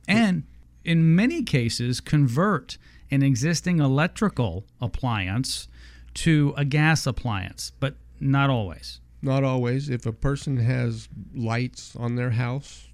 [0.08, 0.44] And
[0.84, 2.78] in many cases, convert
[3.10, 5.68] an existing electrical appliance
[6.14, 9.00] to a gas appliance, but not always.
[9.22, 9.90] Not always.
[9.90, 12.88] If a person has lights on their house,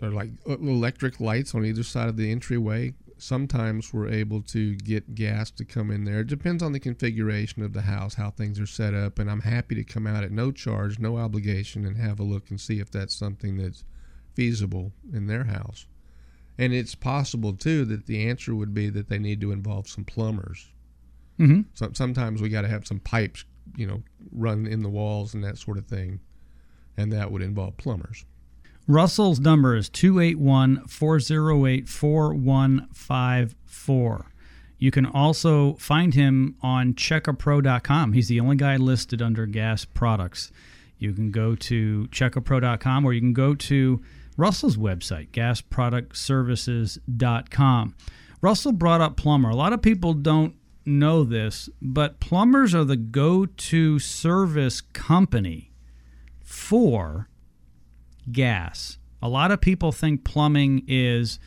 [0.00, 4.74] or like uh, electric lights on either side of the entryway, sometimes we're able to
[4.76, 6.20] get gas to come in there.
[6.20, 9.40] It depends on the configuration of the house, how things are set up, and I'm
[9.40, 12.80] happy to come out at no charge, no obligation, and have a look and see
[12.80, 13.84] if that's something that's
[14.34, 15.86] feasible in their house.
[16.58, 20.04] And it's possible too that the answer would be that they need to involve some
[20.04, 20.68] plumbers.
[21.38, 21.62] Mm-hmm.
[21.72, 23.44] So, sometimes we got to have some pipes,
[23.76, 26.20] you know, run in the walls and that sort of thing,
[26.96, 28.24] and that would involve plumbers.
[28.90, 34.26] Russell's number is 281 408 4154.
[34.78, 38.14] You can also find him on checkapro.com.
[38.14, 40.50] He's the only guy listed under gas products.
[40.98, 44.02] You can go to checkapro.com or you can go to
[44.36, 47.94] Russell's website, gasproductservices.com.
[48.40, 49.50] Russell brought up plumber.
[49.50, 55.70] A lot of people don't know this, but plumbers are the go to service company
[56.42, 57.29] for
[58.32, 58.98] gas.
[59.22, 61.38] A lot of people think plumbing is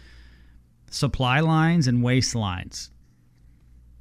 [0.90, 2.92] supply lines and waste lines.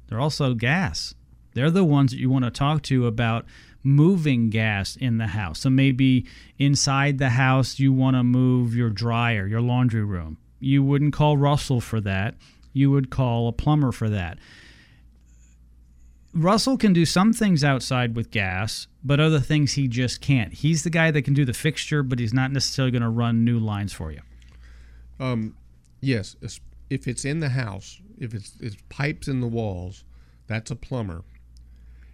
[0.07, 1.15] They're also gas.
[1.53, 3.45] They're the ones that you want to talk to about
[3.83, 5.59] moving gas in the house.
[5.59, 6.25] So maybe
[6.57, 10.37] inside the house you want to move your dryer, your laundry room.
[10.59, 12.35] You wouldn't call Russell for that.
[12.71, 14.37] You would call a plumber for that.
[16.33, 20.51] Russell can do some things outside with gas, but other things he just can't.
[20.51, 23.45] He's the guy that can do the fixture, but he's not necessarily going to run
[23.45, 24.21] new lines for you.
[25.19, 25.55] Um,
[26.01, 26.35] yes,
[26.89, 30.05] if it's in the house, if it's, it's pipes in the walls,
[30.47, 31.23] that's a plumber.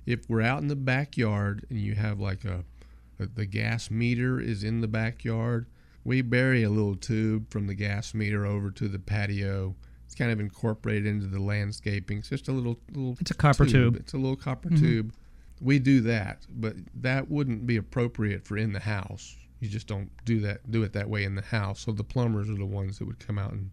[0.05, 2.65] If we're out in the backyard and you have like a,
[3.19, 5.67] a the gas meter is in the backyard,
[6.03, 9.75] we bury a little tube from the gas meter over to the patio
[10.19, 12.19] kind of incorporated into the landscaping.
[12.19, 13.17] It's just a little little.
[13.19, 13.93] It's a copper tube.
[13.93, 13.95] tube.
[13.95, 14.85] It's a little copper mm-hmm.
[14.85, 15.13] tube.
[15.61, 19.35] We do that, but that wouldn't be appropriate for in the house.
[19.59, 20.69] You just don't do that.
[20.69, 21.81] Do it that way in the house.
[21.81, 23.71] So the plumbers are the ones that would come out and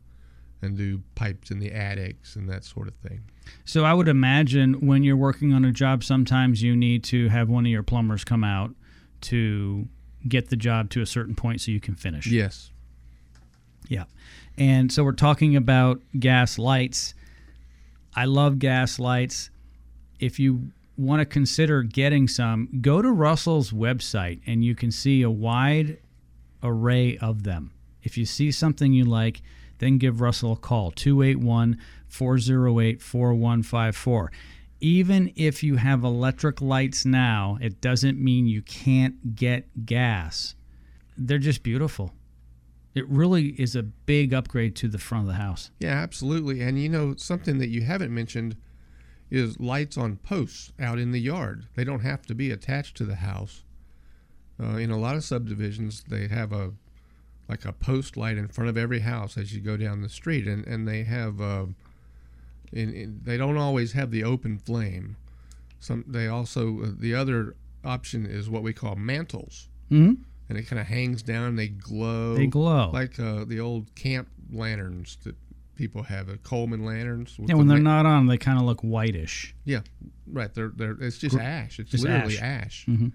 [0.63, 3.21] and do pipes in the attics and that sort of thing.
[3.65, 7.51] So I would imagine when you're working on a job, sometimes you need to have
[7.51, 8.75] one of your plumbers come out
[9.23, 9.87] to
[10.27, 12.27] get the job to a certain point so you can finish.
[12.27, 12.71] Yes.
[13.89, 14.05] Yeah.
[14.59, 17.15] And so we're talking about gas lights.
[18.15, 19.51] I love gas lights.
[20.19, 25.23] If you want to consider getting some, go to Russell's website and you can see
[25.23, 25.99] a wide
[26.63, 27.73] array of them.
[28.03, 29.43] If you see something you like,
[29.79, 34.33] then give Russell a call 281 408 4154.
[34.81, 40.55] Even if you have electric lights now, it doesn't mean you can't get gas.
[41.17, 42.13] They're just beautiful.
[42.97, 45.71] It really is a big upgrade to the front of the house.
[45.79, 46.63] Yeah, absolutely.
[46.63, 48.57] And you know, something that you haven't mentioned
[49.31, 51.67] is lights on posts out in the yard.
[51.75, 53.65] They don't have to be attached to the house.
[54.59, 56.73] Uh, in a lot of subdivisions, they have a
[57.49, 60.47] like a post light in front of every house as you go down the street,
[60.47, 61.67] and and they have uh,
[62.73, 65.17] in, in, they don't always have the open flame.
[65.81, 70.23] Some they also uh, the other option is what we call mantles, Mm-hmm.
[70.49, 71.45] And it kind of hangs down.
[71.49, 72.35] and They glow.
[72.37, 72.91] They glow.
[72.93, 75.35] like uh, the old camp lanterns that
[75.77, 77.37] people have, uh, Coleman lanterns.
[77.39, 79.55] yeah, when the they're not on, they kind of look whitish.
[79.65, 79.81] Yeah,
[80.31, 80.53] right.
[80.55, 81.79] They're they're it's just Gr- ash.
[81.79, 82.65] It's just literally ash.
[82.65, 82.87] ash.
[82.89, 83.13] Mhm.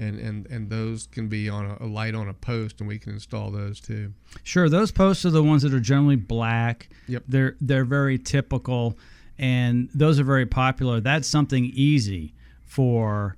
[0.00, 2.98] And and and those can be on a, a light on a post, and we
[3.00, 4.12] can install those too.
[4.44, 6.88] Sure, those posts are the ones that are generally black.
[7.08, 7.24] Yep.
[7.26, 8.96] They're they're very typical,
[9.38, 11.00] and those are very popular.
[11.00, 13.36] That's something easy for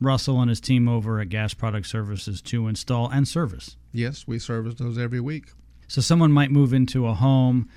[0.00, 3.76] Russell and his team over at Gas Product Services to install and service.
[3.92, 5.52] Yes, we service those every week.
[5.88, 7.68] So someone might move into a home.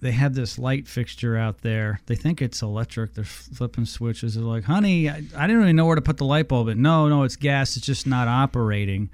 [0.00, 2.00] They have this light fixture out there.
[2.06, 3.14] They think it's electric.
[3.14, 4.34] They're flipping switches.
[4.34, 6.78] They're like, honey, I, I didn't really know where to put the light bulb But
[6.78, 7.76] No, no, it's gas.
[7.76, 9.10] It's just not operating.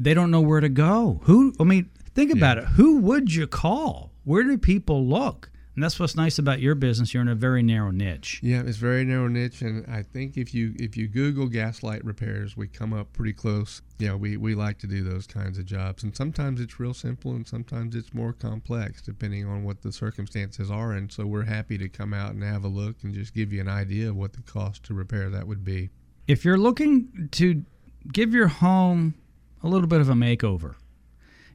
[0.00, 1.20] They don't know where to go.
[1.24, 2.64] Who, I mean, think about it.
[2.64, 4.10] Who would you call?
[4.24, 5.50] Where do people look?
[5.74, 7.14] And that's what's nice about your business.
[7.14, 8.40] You're in a very narrow niche.
[8.42, 12.56] Yeah, it's very narrow niche, and I think if you if you Google gaslight repairs,
[12.58, 13.80] we come up pretty close.
[13.98, 17.30] Yeah, we we like to do those kinds of jobs, and sometimes it's real simple,
[17.32, 20.92] and sometimes it's more complex, depending on what the circumstances are.
[20.92, 23.62] And so we're happy to come out and have a look and just give you
[23.62, 25.88] an idea of what the cost to repair that would be.
[26.28, 27.64] if you're looking to
[28.12, 29.14] give your home
[29.62, 30.74] a little bit of a makeover,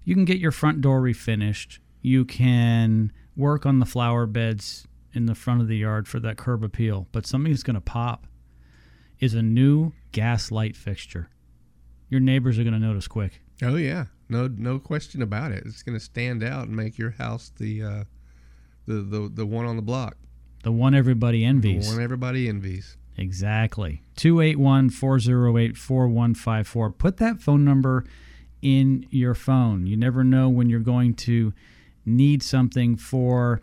[0.03, 1.79] you can get your front door refinished.
[2.01, 6.37] You can work on the flower beds in the front of the yard for that
[6.37, 7.07] curb appeal.
[7.11, 8.27] But something that's going to pop
[9.19, 11.29] is a new gas light fixture.
[12.09, 13.41] Your neighbors are going to notice quick.
[13.63, 15.63] Oh yeah, no no question about it.
[15.65, 18.03] It's going to stand out and make your house the uh,
[18.85, 20.15] the the the one on the block,
[20.63, 21.87] The one everybody envies.
[21.89, 22.97] the one everybody envies.
[23.17, 24.03] Exactly.
[24.17, 26.91] 281 408 4154.
[26.91, 28.05] Put that phone number
[28.61, 29.87] in your phone.
[29.87, 31.51] You never know when you're going to
[32.07, 33.61] need something for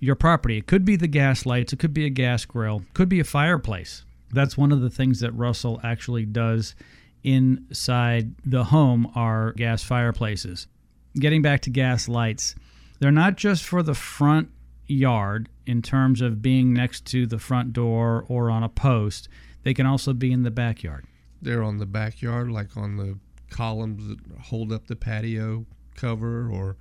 [0.00, 0.58] your property.
[0.58, 3.24] It could be the gas lights, it could be a gas grill, could be a
[3.24, 4.04] fireplace.
[4.32, 6.74] That's one of the things that Russell actually does
[7.22, 10.66] inside the home are gas fireplaces.
[11.14, 12.54] Getting back to gas lights,
[12.98, 14.50] they're not just for the front
[14.86, 19.28] yard in terms of being next to the front door or on a post.
[19.62, 21.06] They can also be in the backyard.
[21.40, 23.18] They're on the backyard, like on the
[23.50, 26.76] columns that hold up the patio cover, or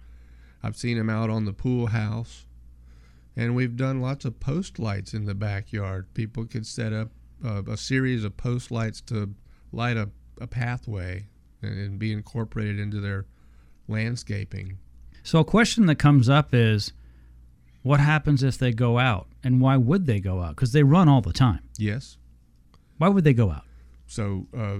[0.63, 2.45] I've seen them out on the pool house.
[3.35, 6.13] And we've done lots of post lights in the backyard.
[6.13, 7.09] People could set up
[7.43, 9.33] uh, a series of post lights to
[9.71, 11.25] light a, a pathway
[11.61, 13.25] and, and be incorporated into their
[13.87, 14.77] landscaping.
[15.23, 16.93] So a question that comes up is
[17.81, 20.55] what happens if they go out and why would they go out?
[20.55, 21.61] Because they run all the time.
[21.77, 22.17] Yes.
[22.97, 23.65] Why would they go out?
[24.05, 24.79] So uh,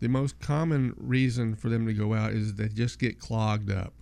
[0.00, 3.94] the most common reason for them to go out is they just get clogged up.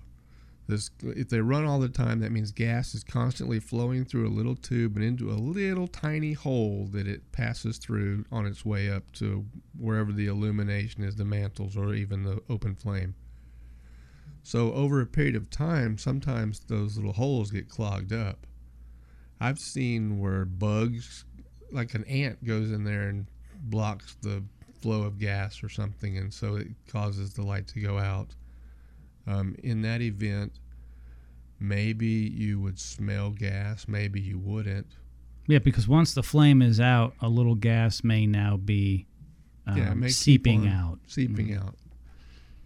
[0.69, 4.37] This, if they run all the time, that means gas is constantly flowing through a
[4.37, 8.91] little tube and into a little tiny hole that it passes through on its way
[8.91, 9.47] up to
[9.79, 13.15] wherever the illumination is, the mantles or even the open flame.
[14.43, 18.47] So over a period of time, sometimes those little holes get clogged up.
[19.41, 21.25] I've seen where bugs,
[21.73, 24.45] like an ant, goes in there and blocks the
[24.83, 28.35] flow of gas or something, and so it causes the light to go out.
[29.29, 30.53] Um, in that event,
[31.61, 34.87] maybe you would smell gas, maybe you wouldn't.
[35.47, 39.07] Yeah, because once the flame is out, a little gas may now be
[39.67, 40.99] um, yeah, it may keep seeping out.
[41.07, 41.75] Seeping out.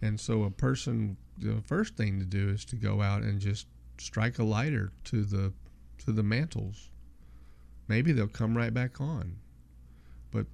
[0.01, 3.67] And so a person, the first thing to do is to go out and just
[3.97, 5.53] strike a lighter to the
[6.05, 6.89] to the mantles.
[7.87, 9.37] Maybe they'll come right back on,
[10.31, 10.45] but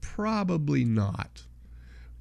[0.00, 1.42] probably not.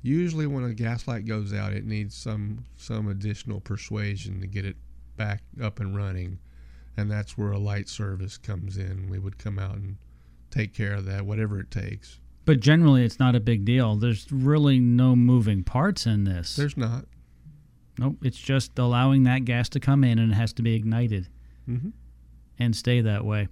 [0.01, 4.65] Usually, when a gas light goes out, it needs some some additional persuasion to get
[4.65, 4.77] it
[5.17, 6.39] back up and running,
[6.95, 9.09] and that's where a light service comes in.
[9.09, 9.97] We would come out and
[10.51, 12.19] take care of that, whatever it takes.
[12.45, 13.95] But generally, it's not a big deal.
[13.97, 16.55] There's really no moving parts in this.
[16.55, 17.05] There's not.
[17.99, 18.17] Nope.
[18.23, 21.27] It's just allowing that gas to come in and it has to be ignited
[21.67, 21.89] Mm-hmm.
[22.59, 23.49] and stay that way.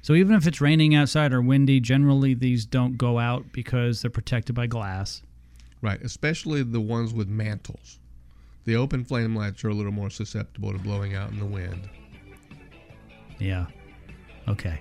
[0.00, 4.10] So even if it's raining outside or windy, generally these don't go out because they're
[4.10, 5.22] protected by glass.
[5.82, 7.98] Right, especially the ones with mantles.
[8.64, 11.88] The open flame lights are a little more susceptible to blowing out in the wind.
[13.38, 13.66] Yeah.
[14.46, 14.78] Okay.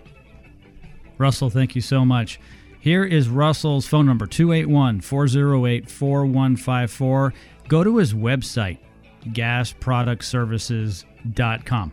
[1.17, 2.39] Russell, thank you so much.
[2.79, 7.33] Here is Russell's phone number 281 408 4154.
[7.67, 8.77] Go to his website,
[9.25, 11.91] gasproductservices.com.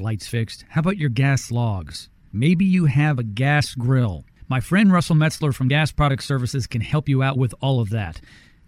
[0.00, 0.64] lights fixed?
[0.70, 2.08] How about your gas logs?
[2.32, 4.24] Maybe you have a gas grill.
[4.48, 7.90] My friend Russell Metzler from Gas Product Services can help you out with all of
[7.90, 8.20] that.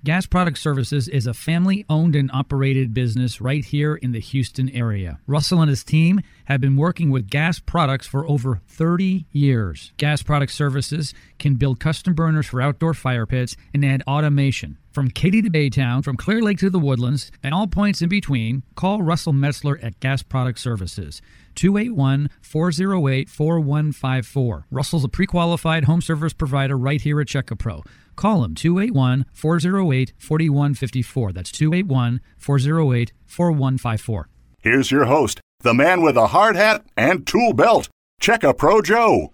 [0.05, 4.69] Gas Product Services is a family owned and operated business right here in the Houston
[4.71, 5.21] area.
[5.29, 6.21] Russell and his team
[6.53, 9.93] have been working with gas products for over 30 years.
[9.97, 14.79] Gas Product Services can build custom burners for outdoor fire pits and add automation.
[14.93, 18.63] From Katy to Baytown, from Clear Lake to the Woodlands, and all points in between,
[18.75, 21.23] call Russell Metzler at Gas Product Services.
[21.55, 24.67] 281 408 4154.
[24.71, 27.85] Russell's a pre qualified home service provider right here at Checkapro.
[28.17, 31.33] Call him 281 408 4154.
[31.33, 34.29] That's 281 408 4154.
[34.63, 37.89] Here's your host, the man with a hard hat and tool belt,
[38.21, 39.33] Check a Pro Joe.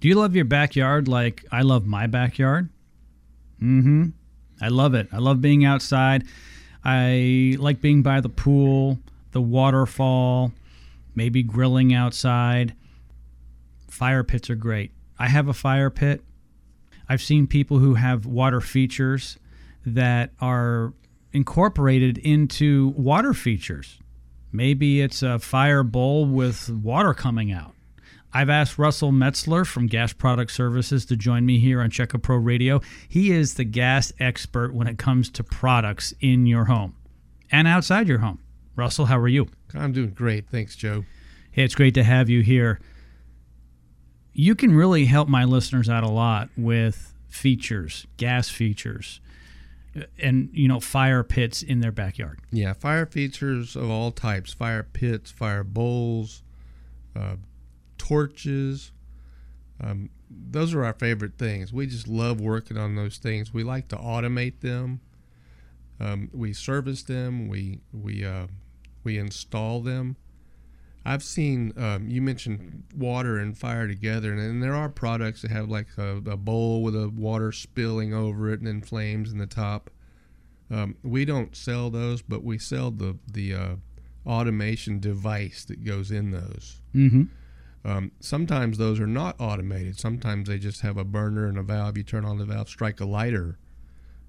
[0.00, 2.68] Do you love your backyard like I love my backyard?
[3.60, 4.04] Mm hmm.
[4.60, 5.08] I love it.
[5.12, 6.24] I love being outside.
[6.84, 8.98] I like being by the pool,
[9.32, 10.52] the waterfall,
[11.14, 12.74] maybe grilling outside.
[13.88, 14.92] Fire pits are great.
[15.18, 16.22] I have a fire pit.
[17.08, 19.38] I've seen people who have water features
[19.84, 20.92] that are
[21.32, 23.98] incorporated into water features.
[24.52, 27.72] Maybe it's a fire bowl with water coming out.
[28.32, 32.36] I've asked Russell Metzler from Gas Product Services to join me here on Check Pro
[32.36, 32.80] Radio.
[33.08, 36.94] He is the gas expert when it comes to products in your home
[37.50, 38.40] and outside your home.
[38.74, 39.48] Russell, how are you?
[39.74, 40.50] I'm doing great.
[40.50, 41.04] Thanks, Joe.
[41.50, 42.78] Hey, it's great to have you here.
[44.34, 49.20] You can really help my listeners out a lot with features, gas features,
[50.18, 52.40] and you know, fire pits in their backyard.
[52.50, 56.42] Yeah, fire features of all types fire pits, fire bowls,
[57.14, 57.36] uh,
[57.98, 58.92] torches.
[59.82, 61.72] Um, those are our favorite things.
[61.72, 63.52] We just love working on those things.
[63.54, 65.00] We like to automate them.
[66.00, 67.48] Um, we service them.
[67.48, 68.46] We we uh,
[69.04, 70.16] we install them.
[71.06, 75.52] I've seen um, you mentioned water and fire together, and, and there are products that
[75.52, 79.38] have like a, a, bowl with a water spilling over it and then flames in
[79.38, 79.88] the top.
[80.68, 83.76] Um, we don't sell those, but we sell the the uh,
[84.26, 86.82] automation device that goes in those.
[86.92, 87.22] Mm-hmm.
[87.88, 90.00] Um, sometimes those are not automated.
[90.00, 91.96] Sometimes they just have a burner and a valve.
[91.96, 93.60] You turn on the valve, strike a lighter,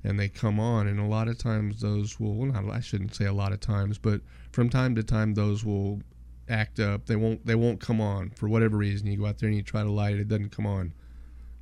[0.04, 0.86] and they come on.
[0.86, 3.60] And a lot of times those will, well, not, I shouldn't say a lot of
[3.60, 6.02] times, but from time to time those will
[6.50, 7.06] act up.
[7.06, 9.08] They won't they won't come on for whatever reason.
[9.08, 10.94] You go out there and you try to light it, it doesn't come on.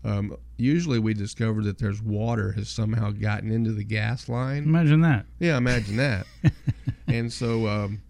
[0.03, 4.63] Um, usually we discover that there's water has somehow gotten into the gas line.
[4.63, 5.25] Imagine that.
[5.39, 6.27] Yeah, imagine that.
[7.07, 8.01] and so um,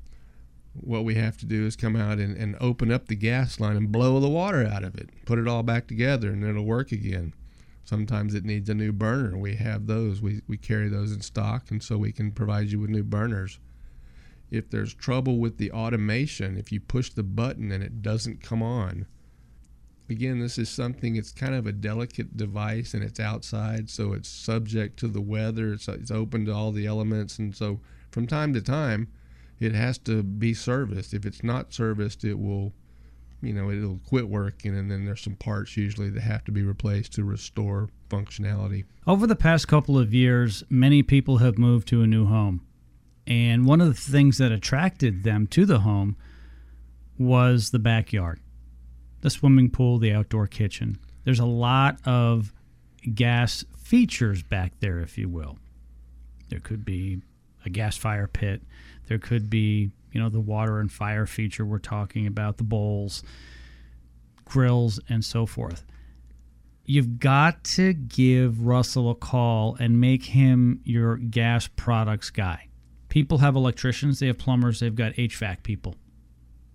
[0.74, 3.78] what we have to do is come out and, and open up the gas line
[3.78, 6.92] and blow the water out of it, put it all back together, and it'll work
[6.92, 7.34] again.
[7.86, 9.38] Sometimes it needs a new burner.
[9.38, 10.20] We have those.
[10.20, 13.60] We, we carry those in stock, and so we can provide you with new burners.
[14.52, 18.62] If there's trouble with the automation, if you push the button and it doesn't come
[18.62, 19.06] on,
[20.10, 24.30] again, this is something, it's kind of a delicate device and it's outside, so it's
[24.30, 27.80] subject to the weather, it's, it's open to all the elements, and so
[28.12, 29.08] from time to time,
[29.60, 31.14] it has to be serviced.
[31.14, 32.74] If it's not serviced, it will,
[33.42, 36.62] you know, it'll quit working, and then there's some parts usually that have to be
[36.62, 38.86] replaced to restore functionality.
[39.08, 42.62] Over the past couple of years, many people have moved to a new home.
[43.28, 46.16] And one of the things that attracted them to the home
[47.18, 48.40] was the backyard,
[49.22, 51.00] the swimming pool, the outdoor kitchen.
[51.24, 52.54] There's a lot of
[53.14, 55.58] gas features back there, if you will.
[56.50, 57.22] There could be
[57.66, 58.62] a gas fire pit.
[59.08, 63.24] There could be, you know, the water and fire feature we're talking about, the bowls,
[64.46, 65.84] grills, and so forth.
[66.86, 72.65] You've got to give Russell a call and make him your gas products guy
[73.16, 75.96] People have electricians, they have plumbers, they've got HVAC people.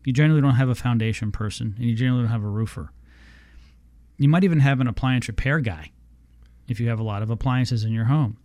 [0.06, 2.92] You generally don't have a foundation person, and you generally don't have a roofer.
[4.16, 5.90] You might even have an appliance repair guy
[6.66, 8.38] if you have a lot of appliances in your home.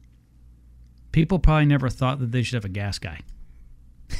[1.14, 3.22] People probably never thought that they should have a gas guy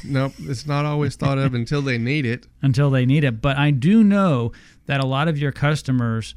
[0.04, 2.46] Nope, it's not always thought of until they need it.
[2.62, 3.40] until they need it.
[3.40, 4.52] But I do know
[4.86, 6.34] that a lot of your customers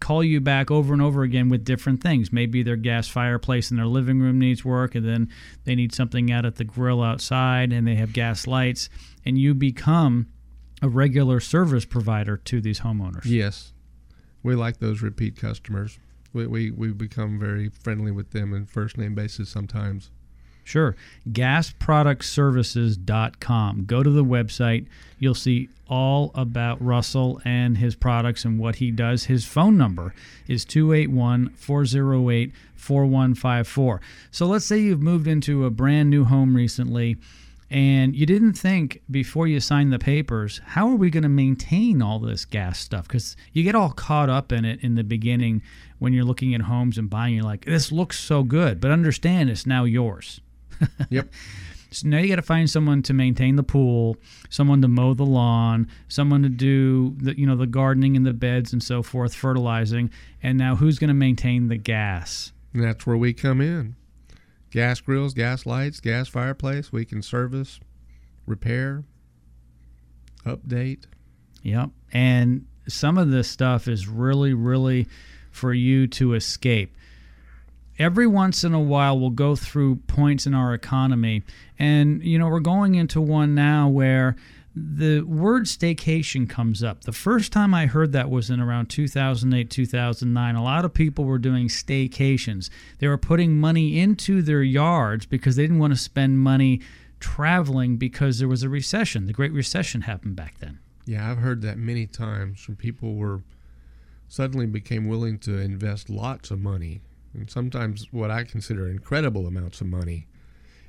[0.00, 2.32] call you back over and over again with different things.
[2.32, 5.28] Maybe their gas fireplace in their living room needs work, and then
[5.64, 8.88] they need something out at the grill outside, and they have gas lights,
[9.24, 10.28] and you become
[10.82, 13.24] a regular service provider to these homeowners.
[13.24, 13.72] Yes,
[14.42, 15.98] we like those repeat customers.
[16.32, 20.10] We we we become very friendly with them in first name basis sometimes.
[20.68, 20.94] Sure.
[21.30, 23.84] Gasproductservices.com.
[23.86, 24.86] Go to the website.
[25.18, 29.24] You'll see all about Russell and his products and what he does.
[29.24, 30.12] His phone number
[30.46, 34.00] is 281 408 4154.
[34.30, 37.16] So let's say you've moved into a brand new home recently
[37.70, 42.02] and you didn't think before you signed the papers, how are we going to maintain
[42.02, 43.08] all this gas stuff?
[43.08, 45.62] Because you get all caught up in it in the beginning
[45.98, 47.36] when you're looking at homes and buying.
[47.36, 50.42] You're like, this looks so good, but understand it's now yours.
[51.10, 51.28] Yep.
[51.90, 54.18] So now you got to find someone to maintain the pool,
[54.50, 58.34] someone to mow the lawn, someone to do the you know the gardening and the
[58.34, 60.10] beds and so forth, fertilizing,
[60.42, 62.52] and now who's going to maintain the gas?
[62.74, 63.96] And that's where we come in.
[64.70, 66.92] Gas grills, gas lights, gas fireplace.
[66.92, 67.80] We can service,
[68.44, 69.04] repair,
[70.44, 71.04] update.
[71.62, 71.90] Yep.
[72.12, 75.06] And some of this stuff is really, really
[75.50, 76.94] for you to escape.
[77.98, 81.42] Every once in a while, we'll go through points in our economy.
[81.78, 84.36] And, you know, we're going into one now where
[84.74, 87.02] the word staycation comes up.
[87.02, 90.54] The first time I heard that was in around 2008, 2009.
[90.54, 92.70] A lot of people were doing staycations.
[92.98, 96.80] They were putting money into their yards because they didn't want to spend money
[97.18, 99.26] traveling because there was a recession.
[99.26, 100.78] The Great Recession happened back then.
[101.04, 103.42] Yeah, I've heard that many times when people were
[104.28, 107.00] suddenly became willing to invest lots of money
[107.34, 110.26] and sometimes what I consider incredible amounts of money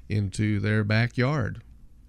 [0.08, 1.62] into their backyard.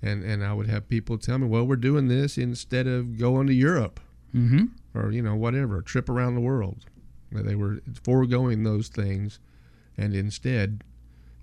[0.03, 3.47] And and I would have people tell me, "Well, we're doing this instead of going
[3.49, 4.01] to Europe."
[4.35, 4.67] Mm-hmm.
[4.95, 6.87] Or you know, whatever, a trip around the world.
[7.33, 9.39] They were foregoing those things
[9.97, 10.83] and instead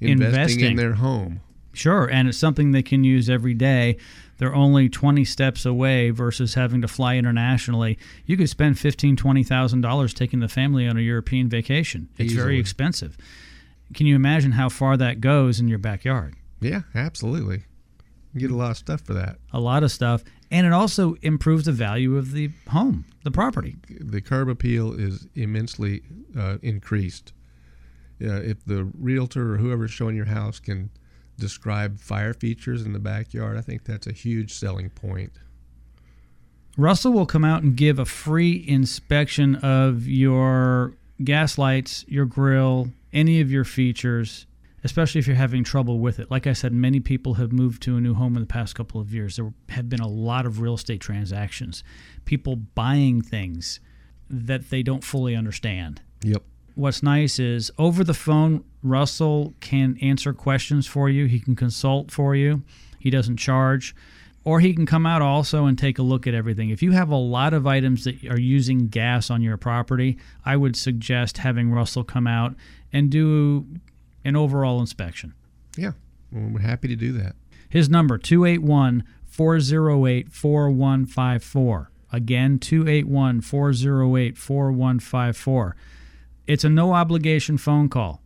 [0.01, 0.65] investing, Investing.
[0.65, 1.41] in their home.
[1.77, 3.97] Sure, and it's something they can use every day.
[4.37, 7.97] They're only 20 steps away versus having to fly internationally.
[8.25, 12.09] You could spend fifteen, twenty thousand dollars taking the family on a European vacation.
[12.17, 13.17] It's very expensive.
[13.93, 16.35] Can you imagine how far that goes in your backyard?
[16.59, 17.63] Yeah, absolutely.
[18.33, 19.37] You get a lot of stuff for that.
[19.53, 23.75] A lot of stuff, and it also improves the value of the home, the property.
[23.89, 26.01] the curb appeal is immensely
[26.37, 27.33] uh, increased.
[28.21, 30.89] Uh, if the realtor or whoever's showing your house can
[31.37, 35.33] describe fire features in the backyard, I think that's a huge selling point.
[36.77, 42.89] Russell will come out and give a free inspection of your gas lights, your grill,
[43.11, 44.45] any of your features,
[44.83, 46.29] especially if you're having trouble with it.
[46.29, 49.01] Like I said, many people have moved to a new home in the past couple
[49.01, 49.37] of years.
[49.37, 51.83] There have been a lot of real estate transactions,
[52.25, 53.79] people buying things
[54.29, 56.01] that they don't fully understand.
[56.21, 56.43] Yep.
[56.77, 61.25] What's nice is over the phone, Russell can answer questions for you.
[61.25, 62.61] He can consult for you.
[62.99, 63.95] He doesn't charge.
[64.43, 66.69] Or he can come out also and take a look at everything.
[66.69, 70.55] If you have a lot of items that are using gas on your property, I
[70.55, 72.53] would suggest having Russell come out
[72.93, 73.65] and do
[74.23, 75.33] an overall inspection.
[75.75, 75.93] Yeah.
[76.31, 77.35] Well, we're happy to do that.
[77.67, 81.91] His number 281 408 4154.
[82.11, 85.75] Again, 281 408 4154.
[86.47, 88.21] It's a no obligation phone call.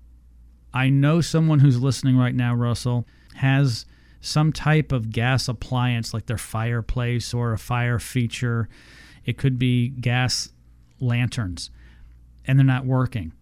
[0.74, 3.06] I know someone who's listening right now, Russell,
[3.36, 3.86] has
[4.22, 8.70] some type of gas appliance like their fireplace or a fire feature.
[9.26, 10.50] It could be gas
[11.00, 11.72] lanterns,
[12.46, 13.34] and they're not working.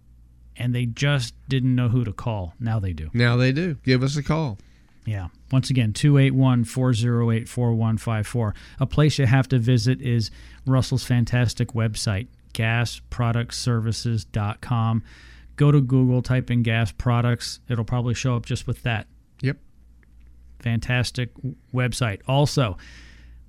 [0.55, 2.53] And they just didn't know who to call.
[2.59, 3.09] Now they do.
[3.13, 3.75] Now they do.
[3.83, 4.57] Give us a call.
[5.05, 5.29] Yeah.
[5.51, 8.53] Once again, 281 408 4154.
[8.79, 10.31] A place you have to visit is
[10.65, 15.03] Russell's fantastic website, gasproductservices.com.
[15.55, 17.59] Go to Google, type in gas products.
[17.67, 19.07] It'll probably show up just with that.
[19.41, 19.57] Yep.
[20.59, 21.31] Fantastic
[21.73, 22.21] website.
[22.27, 22.77] Also,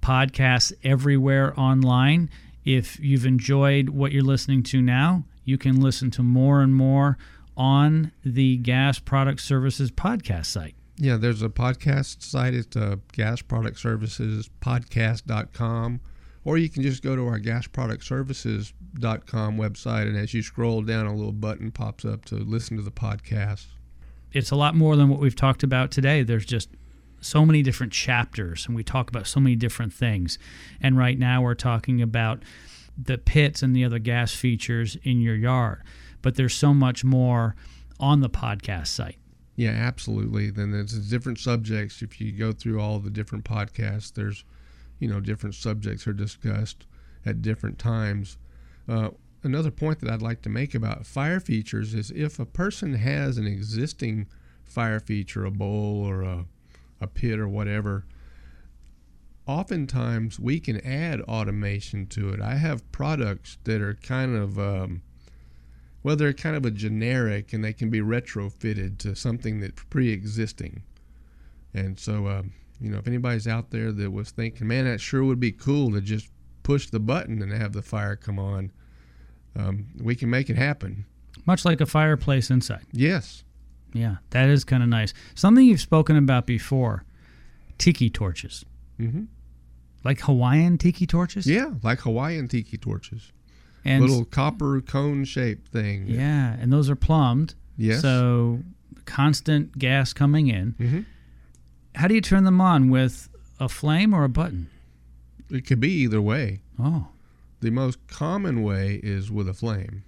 [0.03, 2.31] podcasts everywhere online.
[2.65, 7.19] If you've enjoyed what you're listening to now, you can listen to more and more
[7.57, 10.77] on the Gas Product Services podcast site.
[10.97, 12.55] Yeah, there's a podcast site.
[12.55, 16.01] It's uh, gasproductservicespodcast.com.
[16.45, 21.15] Or you can just go to our gasproductservices.com website, and as you scroll down, a
[21.15, 23.67] little button pops up to listen to the podcast.
[24.33, 26.23] it's a lot more than what we've talked about today.
[26.23, 26.71] There's just
[27.21, 30.39] so many different chapters, and we talk about so many different things.
[30.81, 32.43] And right now, we're talking about
[32.97, 35.83] the pits and the other gas features in your yard.
[36.23, 37.55] But there's so much more
[37.99, 39.19] on the podcast site.
[39.57, 40.51] Yeah, absolutely.
[40.51, 42.03] Then there's different subjects.
[42.03, 44.45] If you go through all the different podcasts, there's,
[45.01, 46.87] you know, different subjects are discussed
[47.27, 48.39] at different times.
[48.89, 49.11] Uh,
[49.43, 53.39] another point that I'd like to make about fire features is if a person has
[53.39, 54.29] an existing
[54.63, 56.45] fire feature, a bowl or a,
[57.01, 58.05] a pit or whatever,
[59.47, 62.41] oftentimes we can add automation to it.
[62.41, 65.03] I have products that are kind of, um,
[66.03, 70.11] well, they're kind of a generic and they can be retrofitted to something that's pre
[70.11, 70.83] existing.
[71.73, 72.43] And so, uh,
[72.81, 75.91] you know, if anybody's out there that was thinking, man, that sure would be cool
[75.93, 76.29] to just
[76.63, 78.73] push the button and have the fire come on,
[79.57, 81.05] um, we can make it happen.
[81.47, 82.87] Much like a fireplace inside.
[82.93, 83.45] Yes.
[83.93, 85.13] Yeah, that is kind of nice.
[85.35, 87.05] Something you've spoken about before
[87.79, 88.65] tiki torches.
[88.99, 89.25] Mm-hmm.
[90.05, 91.47] Like Hawaiian tiki torches?
[91.47, 93.33] Yeah, like Hawaiian tiki torches.
[93.85, 96.07] And Little copper cone shaped thing.
[96.07, 97.55] Yeah, and those are plumbed.
[97.77, 98.03] Yes.
[98.03, 98.61] So
[99.07, 100.75] constant gas coming in.
[100.79, 101.05] Mhm.
[101.95, 103.29] How do you turn them on with
[103.59, 104.69] a flame or a button?
[105.51, 106.61] It could be either way.
[106.79, 107.09] Oh,
[107.61, 110.05] The most common way is with a flame.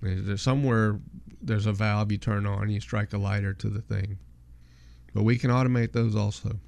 [0.00, 0.98] There's somewhere
[1.40, 4.18] there's a valve you turn on, you strike a lighter to the thing.
[5.14, 6.58] But we can automate those also.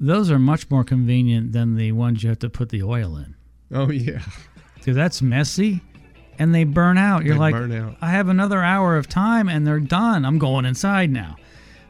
[0.00, 3.34] those are much more convenient than the ones you have to put the oil in.
[3.72, 4.22] Oh yeah,
[4.76, 5.80] Because that's messy
[6.38, 7.24] and they burn out.
[7.24, 7.96] You're They like, out.
[8.00, 10.24] I have another hour of time and they're done.
[10.24, 11.36] I'm going inside now.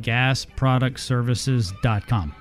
[0.00, 2.34] gasproductservices.com.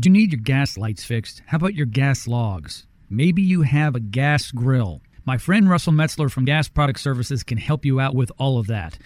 [0.00, 1.42] Do you need your gas lights fixed?
[1.44, 2.86] How about your gas logs?
[3.10, 5.02] Maybe you have a gas grill.
[5.26, 8.66] My friend Russell Metzler from Gas Product Services can help you out with all of
[8.68, 8.96] that.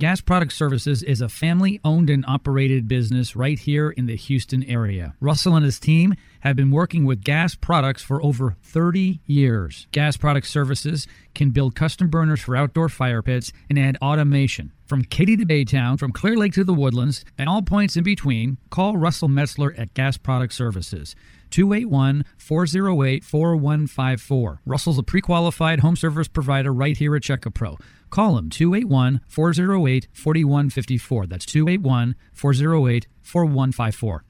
[0.00, 4.62] Gas Product Services is a family owned and operated business right here in the Houston
[4.62, 5.14] area.
[5.20, 9.88] Russell and his team have been working with gas products for over 30 years.
[9.92, 14.72] Gas Product Services can build custom burners for outdoor fire pits and add automation.
[14.86, 18.56] From Katy to Baytown, from Clear Lake to the Woodlands, and all points in between,
[18.70, 21.14] call Russell Metzler at Gas Product Services.
[21.50, 24.62] 281 408 4154.
[24.64, 27.76] Russell's a pre qualified home service provider right here at Checka Pro.
[28.10, 31.26] Call him 281 408 4154.
[31.26, 34.24] That's 281 408 4154.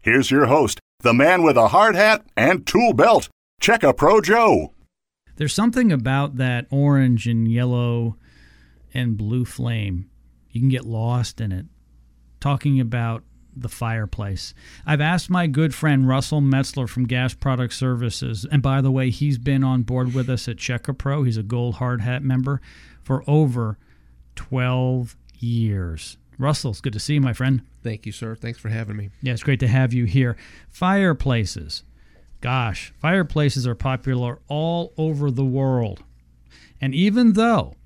[0.00, 3.28] Here's your host, the man with a hard hat and tool belt,
[3.60, 4.74] Check a Pro Joe.
[5.36, 8.16] There's something about that orange and yellow
[8.92, 10.10] and blue flame.
[10.50, 11.66] You can get lost in it.
[12.40, 13.22] Talking about
[13.54, 14.54] the fireplace.
[14.84, 19.10] I've asked my good friend Russell Metzler from Gas Product Services, and by the way,
[19.10, 21.22] he's been on board with us at Check A Pro.
[21.22, 22.60] He's a gold hard hat member
[23.02, 23.78] for over
[24.36, 26.16] 12 years.
[26.38, 27.62] Russell, it's good to see you, my friend.
[27.82, 28.34] Thank you, sir.
[28.34, 29.10] Thanks for having me.
[29.20, 30.36] Yeah, it's great to have you here.
[30.68, 31.84] Fireplaces.
[32.40, 36.02] Gosh, fireplaces are popular all over the world.
[36.80, 37.76] And even though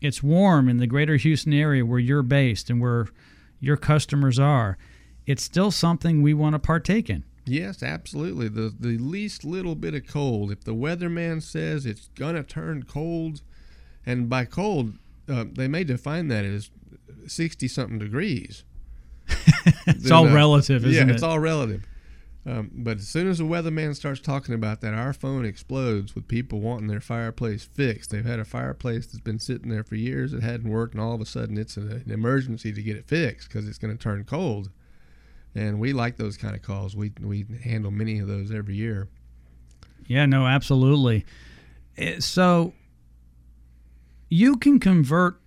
[0.00, 3.08] it's warm in the greater Houston area where you're based and where
[3.60, 4.78] your customers are,
[5.26, 7.24] it's still something we want to partake in.
[7.44, 8.48] Yes, absolutely.
[8.48, 10.52] The the least little bit of cold.
[10.52, 13.42] If the weatherman says it's gonna turn cold,
[14.06, 14.94] and by cold,
[15.28, 16.70] uh, they may define that as
[17.26, 18.64] sixty something degrees.
[19.86, 21.14] It's all relative, isn't yeah, it?
[21.14, 21.84] it's all relative.
[22.44, 26.26] Um, but as soon as the weatherman starts talking about that, our phone explodes with
[26.26, 28.10] people wanting their fireplace fixed.
[28.10, 30.32] They've had a fireplace that's been sitting there for years.
[30.32, 33.06] It hadn't worked, and all of a sudden it's an, an emergency to get it
[33.06, 34.70] fixed because it's going to turn cold.
[35.54, 36.96] And we like those kind of calls.
[36.96, 39.08] We we handle many of those every year.
[40.06, 41.24] Yeah, no, absolutely.
[41.96, 42.72] Eh, So
[44.32, 45.38] you can convert,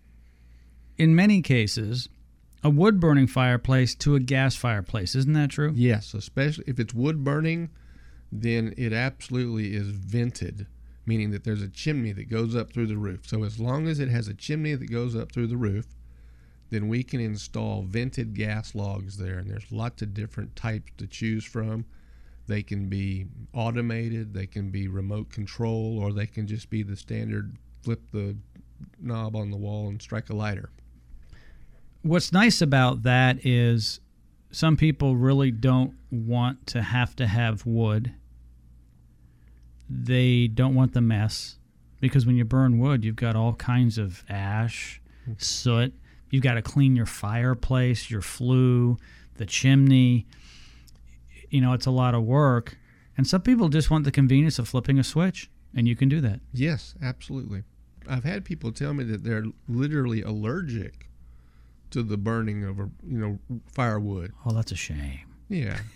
[0.96, 2.08] in many cases,
[2.64, 5.16] a wood burning fireplace to a gas fireplace.
[5.16, 5.72] Isn't that true?
[5.76, 7.72] Yes, especially if it's wood burning,
[8.32, 10.68] then it absolutely is vented,
[11.04, 13.28] meaning that there's a chimney that goes up through the roof.
[13.28, 15.88] So as long as it has a chimney that goes up through the roof,
[16.70, 19.40] then we can install vented gas logs there.
[19.40, 21.86] And there's lots of different types to choose from.
[22.46, 26.96] They can be automated, they can be remote control, or they can just be the
[26.96, 28.36] standard flip the
[29.00, 30.70] knob on the wall and strike a lighter.
[32.02, 34.00] What's nice about that is
[34.52, 38.14] some people really don't want to have to have wood.
[39.90, 41.58] They don't want the mess
[42.00, 45.02] because when you burn wood, you've got all kinds of ash,
[45.38, 45.94] soot.
[46.30, 48.98] You've got to clean your fireplace, your flue,
[49.36, 50.26] the chimney.
[51.50, 52.78] You know, it's a lot of work.
[53.18, 56.20] And some people just want the convenience of flipping a switch, and you can do
[56.22, 56.42] that.
[56.54, 57.64] Yes, absolutely.
[58.10, 61.10] I've had people tell me that they're literally allergic
[61.91, 63.39] to the burning of a you know
[63.72, 64.34] firewood.
[64.45, 65.22] Oh, that's a shame.
[65.49, 65.80] Yeah.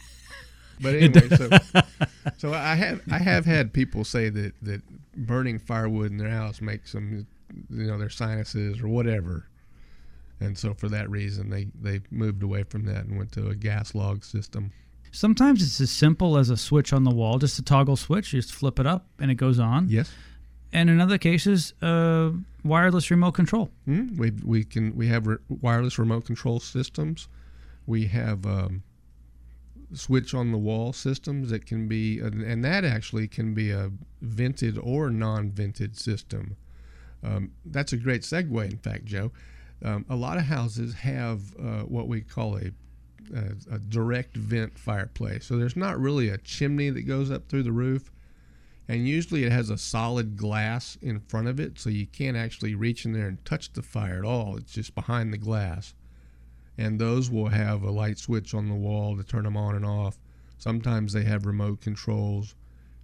[0.82, 1.50] But anyway, so
[2.38, 4.82] so I have I have had people say that that
[5.14, 7.28] burning firewood in their house makes them
[7.70, 9.46] you know their sinuses or whatever.
[10.40, 13.56] And so for that reason they they moved away from that and went to a
[13.56, 14.72] gas log system.
[15.12, 18.32] Sometimes it's as simple as a switch on the wall, just a toggle switch.
[18.32, 19.90] You just flip it up and it goes on.
[19.90, 20.12] Yes.
[20.72, 22.32] And in other cases, uh,
[22.64, 23.72] wireless remote control.
[23.88, 27.28] Mm, we we can we have re- wireless remote control systems.
[27.88, 28.84] We have um,
[29.94, 33.92] switch on the wall systems that can be and, that actually can be a
[34.22, 36.56] vented or non-vented system.
[37.24, 39.32] Um, that's a great segue, in fact, Joe.
[39.84, 42.72] Um, a lot of houses have uh, what we call a,
[43.36, 45.46] a a direct vent fireplace.
[45.46, 48.12] So there's not really a chimney that goes up through the roof
[48.90, 52.74] and usually it has a solid glass in front of it so you can't actually
[52.74, 54.58] reach in there and touch the fire at all.
[54.58, 55.94] It's just behind the glass.
[56.76, 59.86] And those will have a light switch on the wall to turn them on and
[59.86, 60.18] off.
[60.58, 62.56] Sometimes they have remote controls.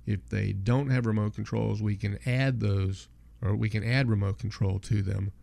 [0.07, 3.07] If they don't have remote controls we can add those
[3.39, 5.33] or we can add remote control to them.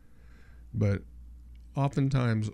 [0.74, 1.03] But
[1.76, 2.51] oftentimes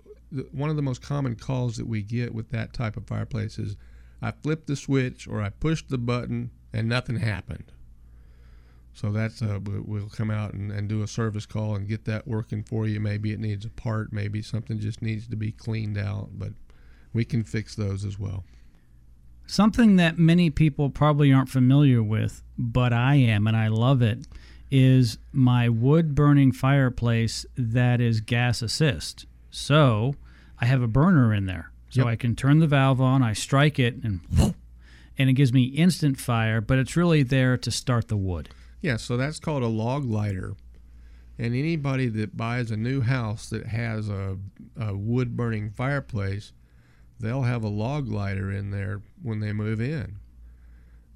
[0.51, 3.77] one of the most common calls that we get with that type of fireplace is
[4.21, 7.71] I flipped the switch or I pushed the button and nothing happened.
[8.99, 12.03] So that's uh, we- we'll come out and, and do a service call and get
[12.05, 12.99] that working for you.
[12.99, 16.51] Maybe it needs a part, maybe something just needs to be cleaned out, but
[17.13, 18.43] we can fix those as well.
[19.47, 24.27] Something that many people probably aren't familiar with, but I am, and I love it,
[24.69, 29.25] is my wood burning fireplace that is gas assist.
[29.49, 30.15] So
[30.59, 31.71] I have a burner in there.
[31.89, 32.07] So Yep.
[32.07, 34.19] I can turn the valve on, I strike it, and
[35.17, 38.49] and it gives me instant fire, but it's really there to start the wood.
[38.81, 40.55] Yeah, so that's called a log lighter.
[41.37, 44.37] And anybody that buys a new house that has a,
[44.77, 46.51] a wood burning fireplace,
[47.19, 50.17] they'll have a log lighter in there when they move in.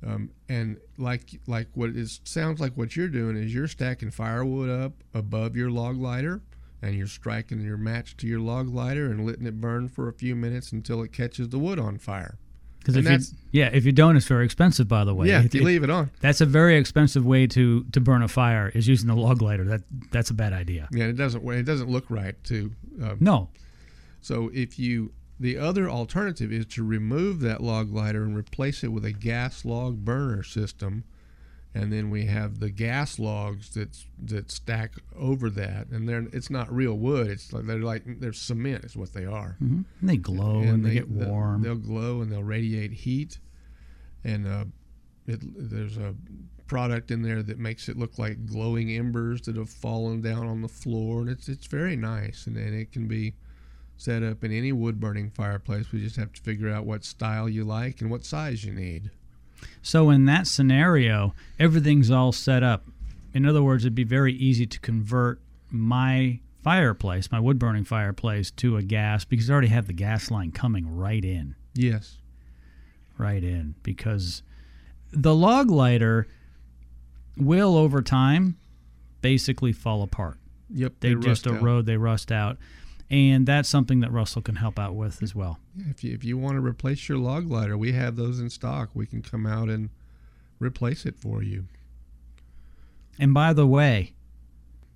[0.05, 4.69] Um, and like like what it sounds like what you're doing is you're stacking firewood
[4.69, 6.41] up above your log lighter
[6.81, 10.13] and you're striking your match to your log lighter and letting it burn for a
[10.13, 12.37] few minutes until it catches the wood on fire.
[12.83, 14.87] Because if you, yeah, if you don't, it's very expensive.
[14.89, 16.11] By the way, yeah, if you it- leave it on.
[16.19, 19.63] that's a very expensive way to to burn a fire is using the log lighter.
[19.63, 19.81] That
[20.11, 20.89] that's a bad idea.
[20.91, 22.71] Yeah, it doesn't it doesn't look right to.
[23.01, 23.49] Um, No,
[24.21, 28.89] So if you the other alternative is to remove that log lighter and replace it
[28.89, 31.03] with a gas log burner system,
[31.75, 36.49] and then we have the gas logs that that stack over that, and they're it's
[36.49, 37.27] not real wood.
[37.27, 39.55] It's like they're like they're cement is what they are.
[39.59, 41.61] hmm And they glow and, they, get they'll- warm.
[41.63, 43.39] They'll glow and they'll radiate heat,
[44.23, 44.65] and uh,
[45.27, 46.13] it, there's a
[46.67, 50.61] product in there that makes it look like glowing embers that have fallen down on
[50.61, 53.33] the floor, and it's it's very nice, and, and it can be
[53.97, 55.91] set up in any wood burning fireplace.
[55.91, 59.11] We just have to figure out what style you like and what size you need.
[59.83, 62.85] So in that scenario, everything's all set up.
[63.33, 68.49] In other words, it'd be very easy to convert my fireplace, my wood burning fireplace,
[68.51, 72.17] to a gas because I already have the gas line coming right in, Yes.
[73.17, 73.75] right in.
[73.83, 74.41] Because
[75.11, 76.27] the log lighter
[77.35, 78.57] will, over time,
[79.21, 80.37] basically fall apart.
[80.69, 80.93] Yep.
[81.01, 81.61] They, rust just out.
[81.61, 82.57] erode, they rust out.
[83.13, 85.59] And that's something that Russell can help out with as well.
[85.75, 88.49] Yeah, If you if you want to replace your log lighter, we have those in
[88.49, 88.89] stock.
[88.95, 89.91] We can come out and
[90.57, 91.65] replace it for you.
[93.19, 94.13] And by the way,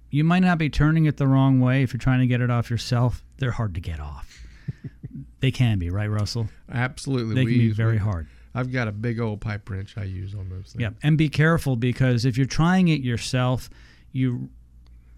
[0.10, 2.50] you might not be turning it the wrong way if you're trying to get it
[2.50, 3.24] off yourself.
[3.38, 4.48] They're hard to get off.
[5.40, 6.50] they can be, right, Russell?
[6.74, 7.36] Absolutely.
[7.36, 8.26] They we can be very hard.
[8.56, 10.82] I've got a big old pipe wrench I use on those things.
[10.82, 13.70] Yeah, and be careful because if you're trying it yourself,
[14.12, 14.50] you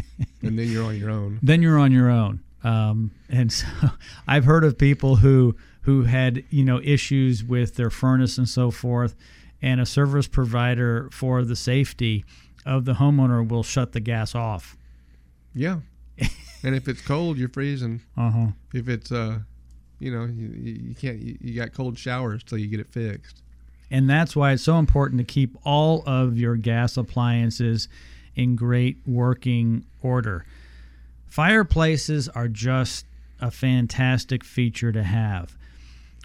[0.42, 1.38] and then you're on your own.
[1.42, 2.40] Then you're on your own.
[2.62, 3.66] Um, and so
[4.28, 8.70] I've heard of people who who had you know issues with their furnace and so
[8.70, 9.14] forth,
[9.62, 12.24] and a service provider for the safety
[12.66, 14.76] of the homeowner will shut the gas off.
[15.54, 15.80] Yeah.
[16.62, 18.00] And if it's cold, you're freezing.
[18.16, 18.46] Uh huh.
[18.72, 19.40] If it's uh,
[19.98, 21.18] you know, you, you can't.
[21.18, 23.42] You, you got cold showers till you get it fixed.
[23.90, 27.88] And that's why it's so important to keep all of your gas appliances
[28.36, 30.44] in great working order.
[31.26, 33.04] Fireplaces are just
[33.40, 35.56] a fantastic feature to have.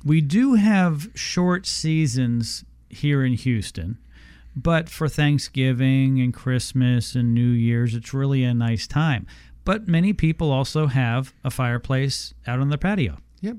[0.03, 3.97] We do have short seasons here in Houston,
[4.55, 9.25] but for Thanksgiving and Christmas and New Year's, it's really a nice time.
[9.65, 13.17] But many people also have a fireplace out on their patio.
[13.41, 13.57] Yep.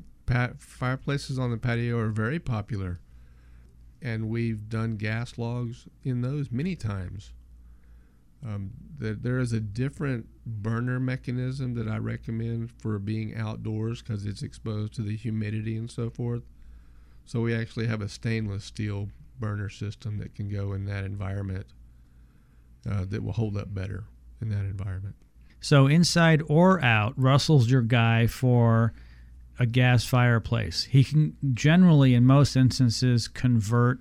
[0.58, 3.00] Fireplaces on the patio are very popular.
[4.00, 7.32] And we've done gas logs in those many times.
[8.46, 14.26] Um, there, there is a different burner mechanism that I recommend for being outdoors because
[14.26, 16.42] it's exposed to the humidity and so forth.
[17.24, 19.08] So we actually have a stainless steel
[19.40, 21.66] burner system that can go in that environment
[22.88, 24.04] uh, that will hold up better
[24.40, 25.16] in that environment.
[25.66, 28.92] So inside or out, Russell's your guy for
[29.58, 30.84] a gas fireplace.
[30.84, 34.00] He can generally, in most instances, convert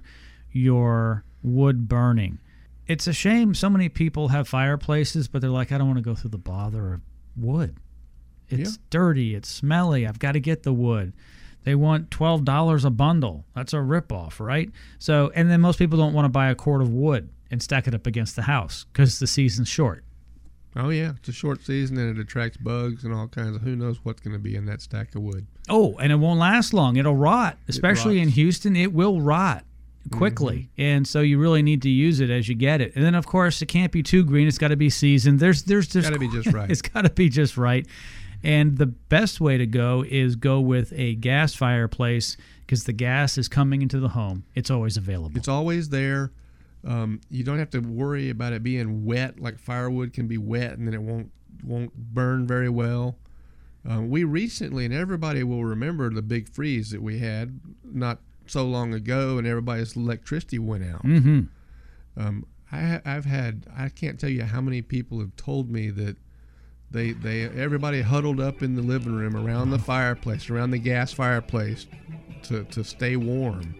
[0.51, 2.39] your wood burning
[2.87, 6.03] it's a shame so many people have fireplaces, but they're like, I don't want to
[6.03, 7.01] go through the bother of
[7.35, 7.77] wood.
[8.47, 8.77] It's yeah.
[8.91, 9.35] dirty.
[9.35, 10.05] It's smelly.
[10.05, 11.13] I've got to get the wood.
[11.63, 13.45] They want twelve dollars a bundle.
[13.55, 14.69] That's a ripoff, right?
[14.99, 17.87] So, and then most people don't want to buy a cord of wood and stack
[17.87, 20.04] it up against the house because the season's short.
[20.75, 23.61] Oh yeah, it's a short season and it attracts bugs and all kinds of.
[23.61, 25.47] Who knows what's going to be in that stack of wood?
[25.69, 26.97] Oh, and it won't last long.
[26.97, 28.75] It'll rot, especially it in Houston.
[28.75, 29.63] It will rot
[30.11, 30.69] quickly.
[30.77, 30.81] Mm-hmm.
[30.81, 32.95] And so you really need to use it as you get it.
[32.95, 34.47] And then of course it can't be too green.
[34.47, 35.39] It's got to be seasoned.
[35.39, 36.69] There's there's just got to be just right.
[36.69, 37.87] It's got to be just right.
[38.43, 43.37] And the best way to go is go with a gas fireplace because the gas
[43.37, 44.43] is coming into the home.
[44.53, 45.37] It's always available.
[45.37, 46.31] It's always there.
[46.85, 50.73] Um, you don't have to worry about it being wet like firewood can be wet
[50.73, 51.31] and then it won't
[51.63, 53.17] won't burn very well.
[53.87, 58.65] Um, we recently, and everybody will remember the big freeze that we had not so
[58.65, 61.03] long ago, and everybody's electricity went out.
[61.03, 61.41] Mm-hmm.
[62.17, 66.17] Um, I, I've had I can't tell you how many people have told me that
[66.89, 71.13] they they everybody huddled up in the living room around the fireplace, around the gas
[71.13, 71.85] fireplace,
[72.43, 73.75] to to stay warm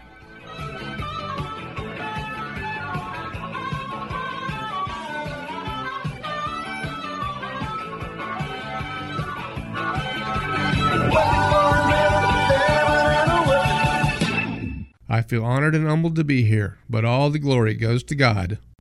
[15.09, 18.57] I feel honored and humbled to be here, but all the glory goes to God.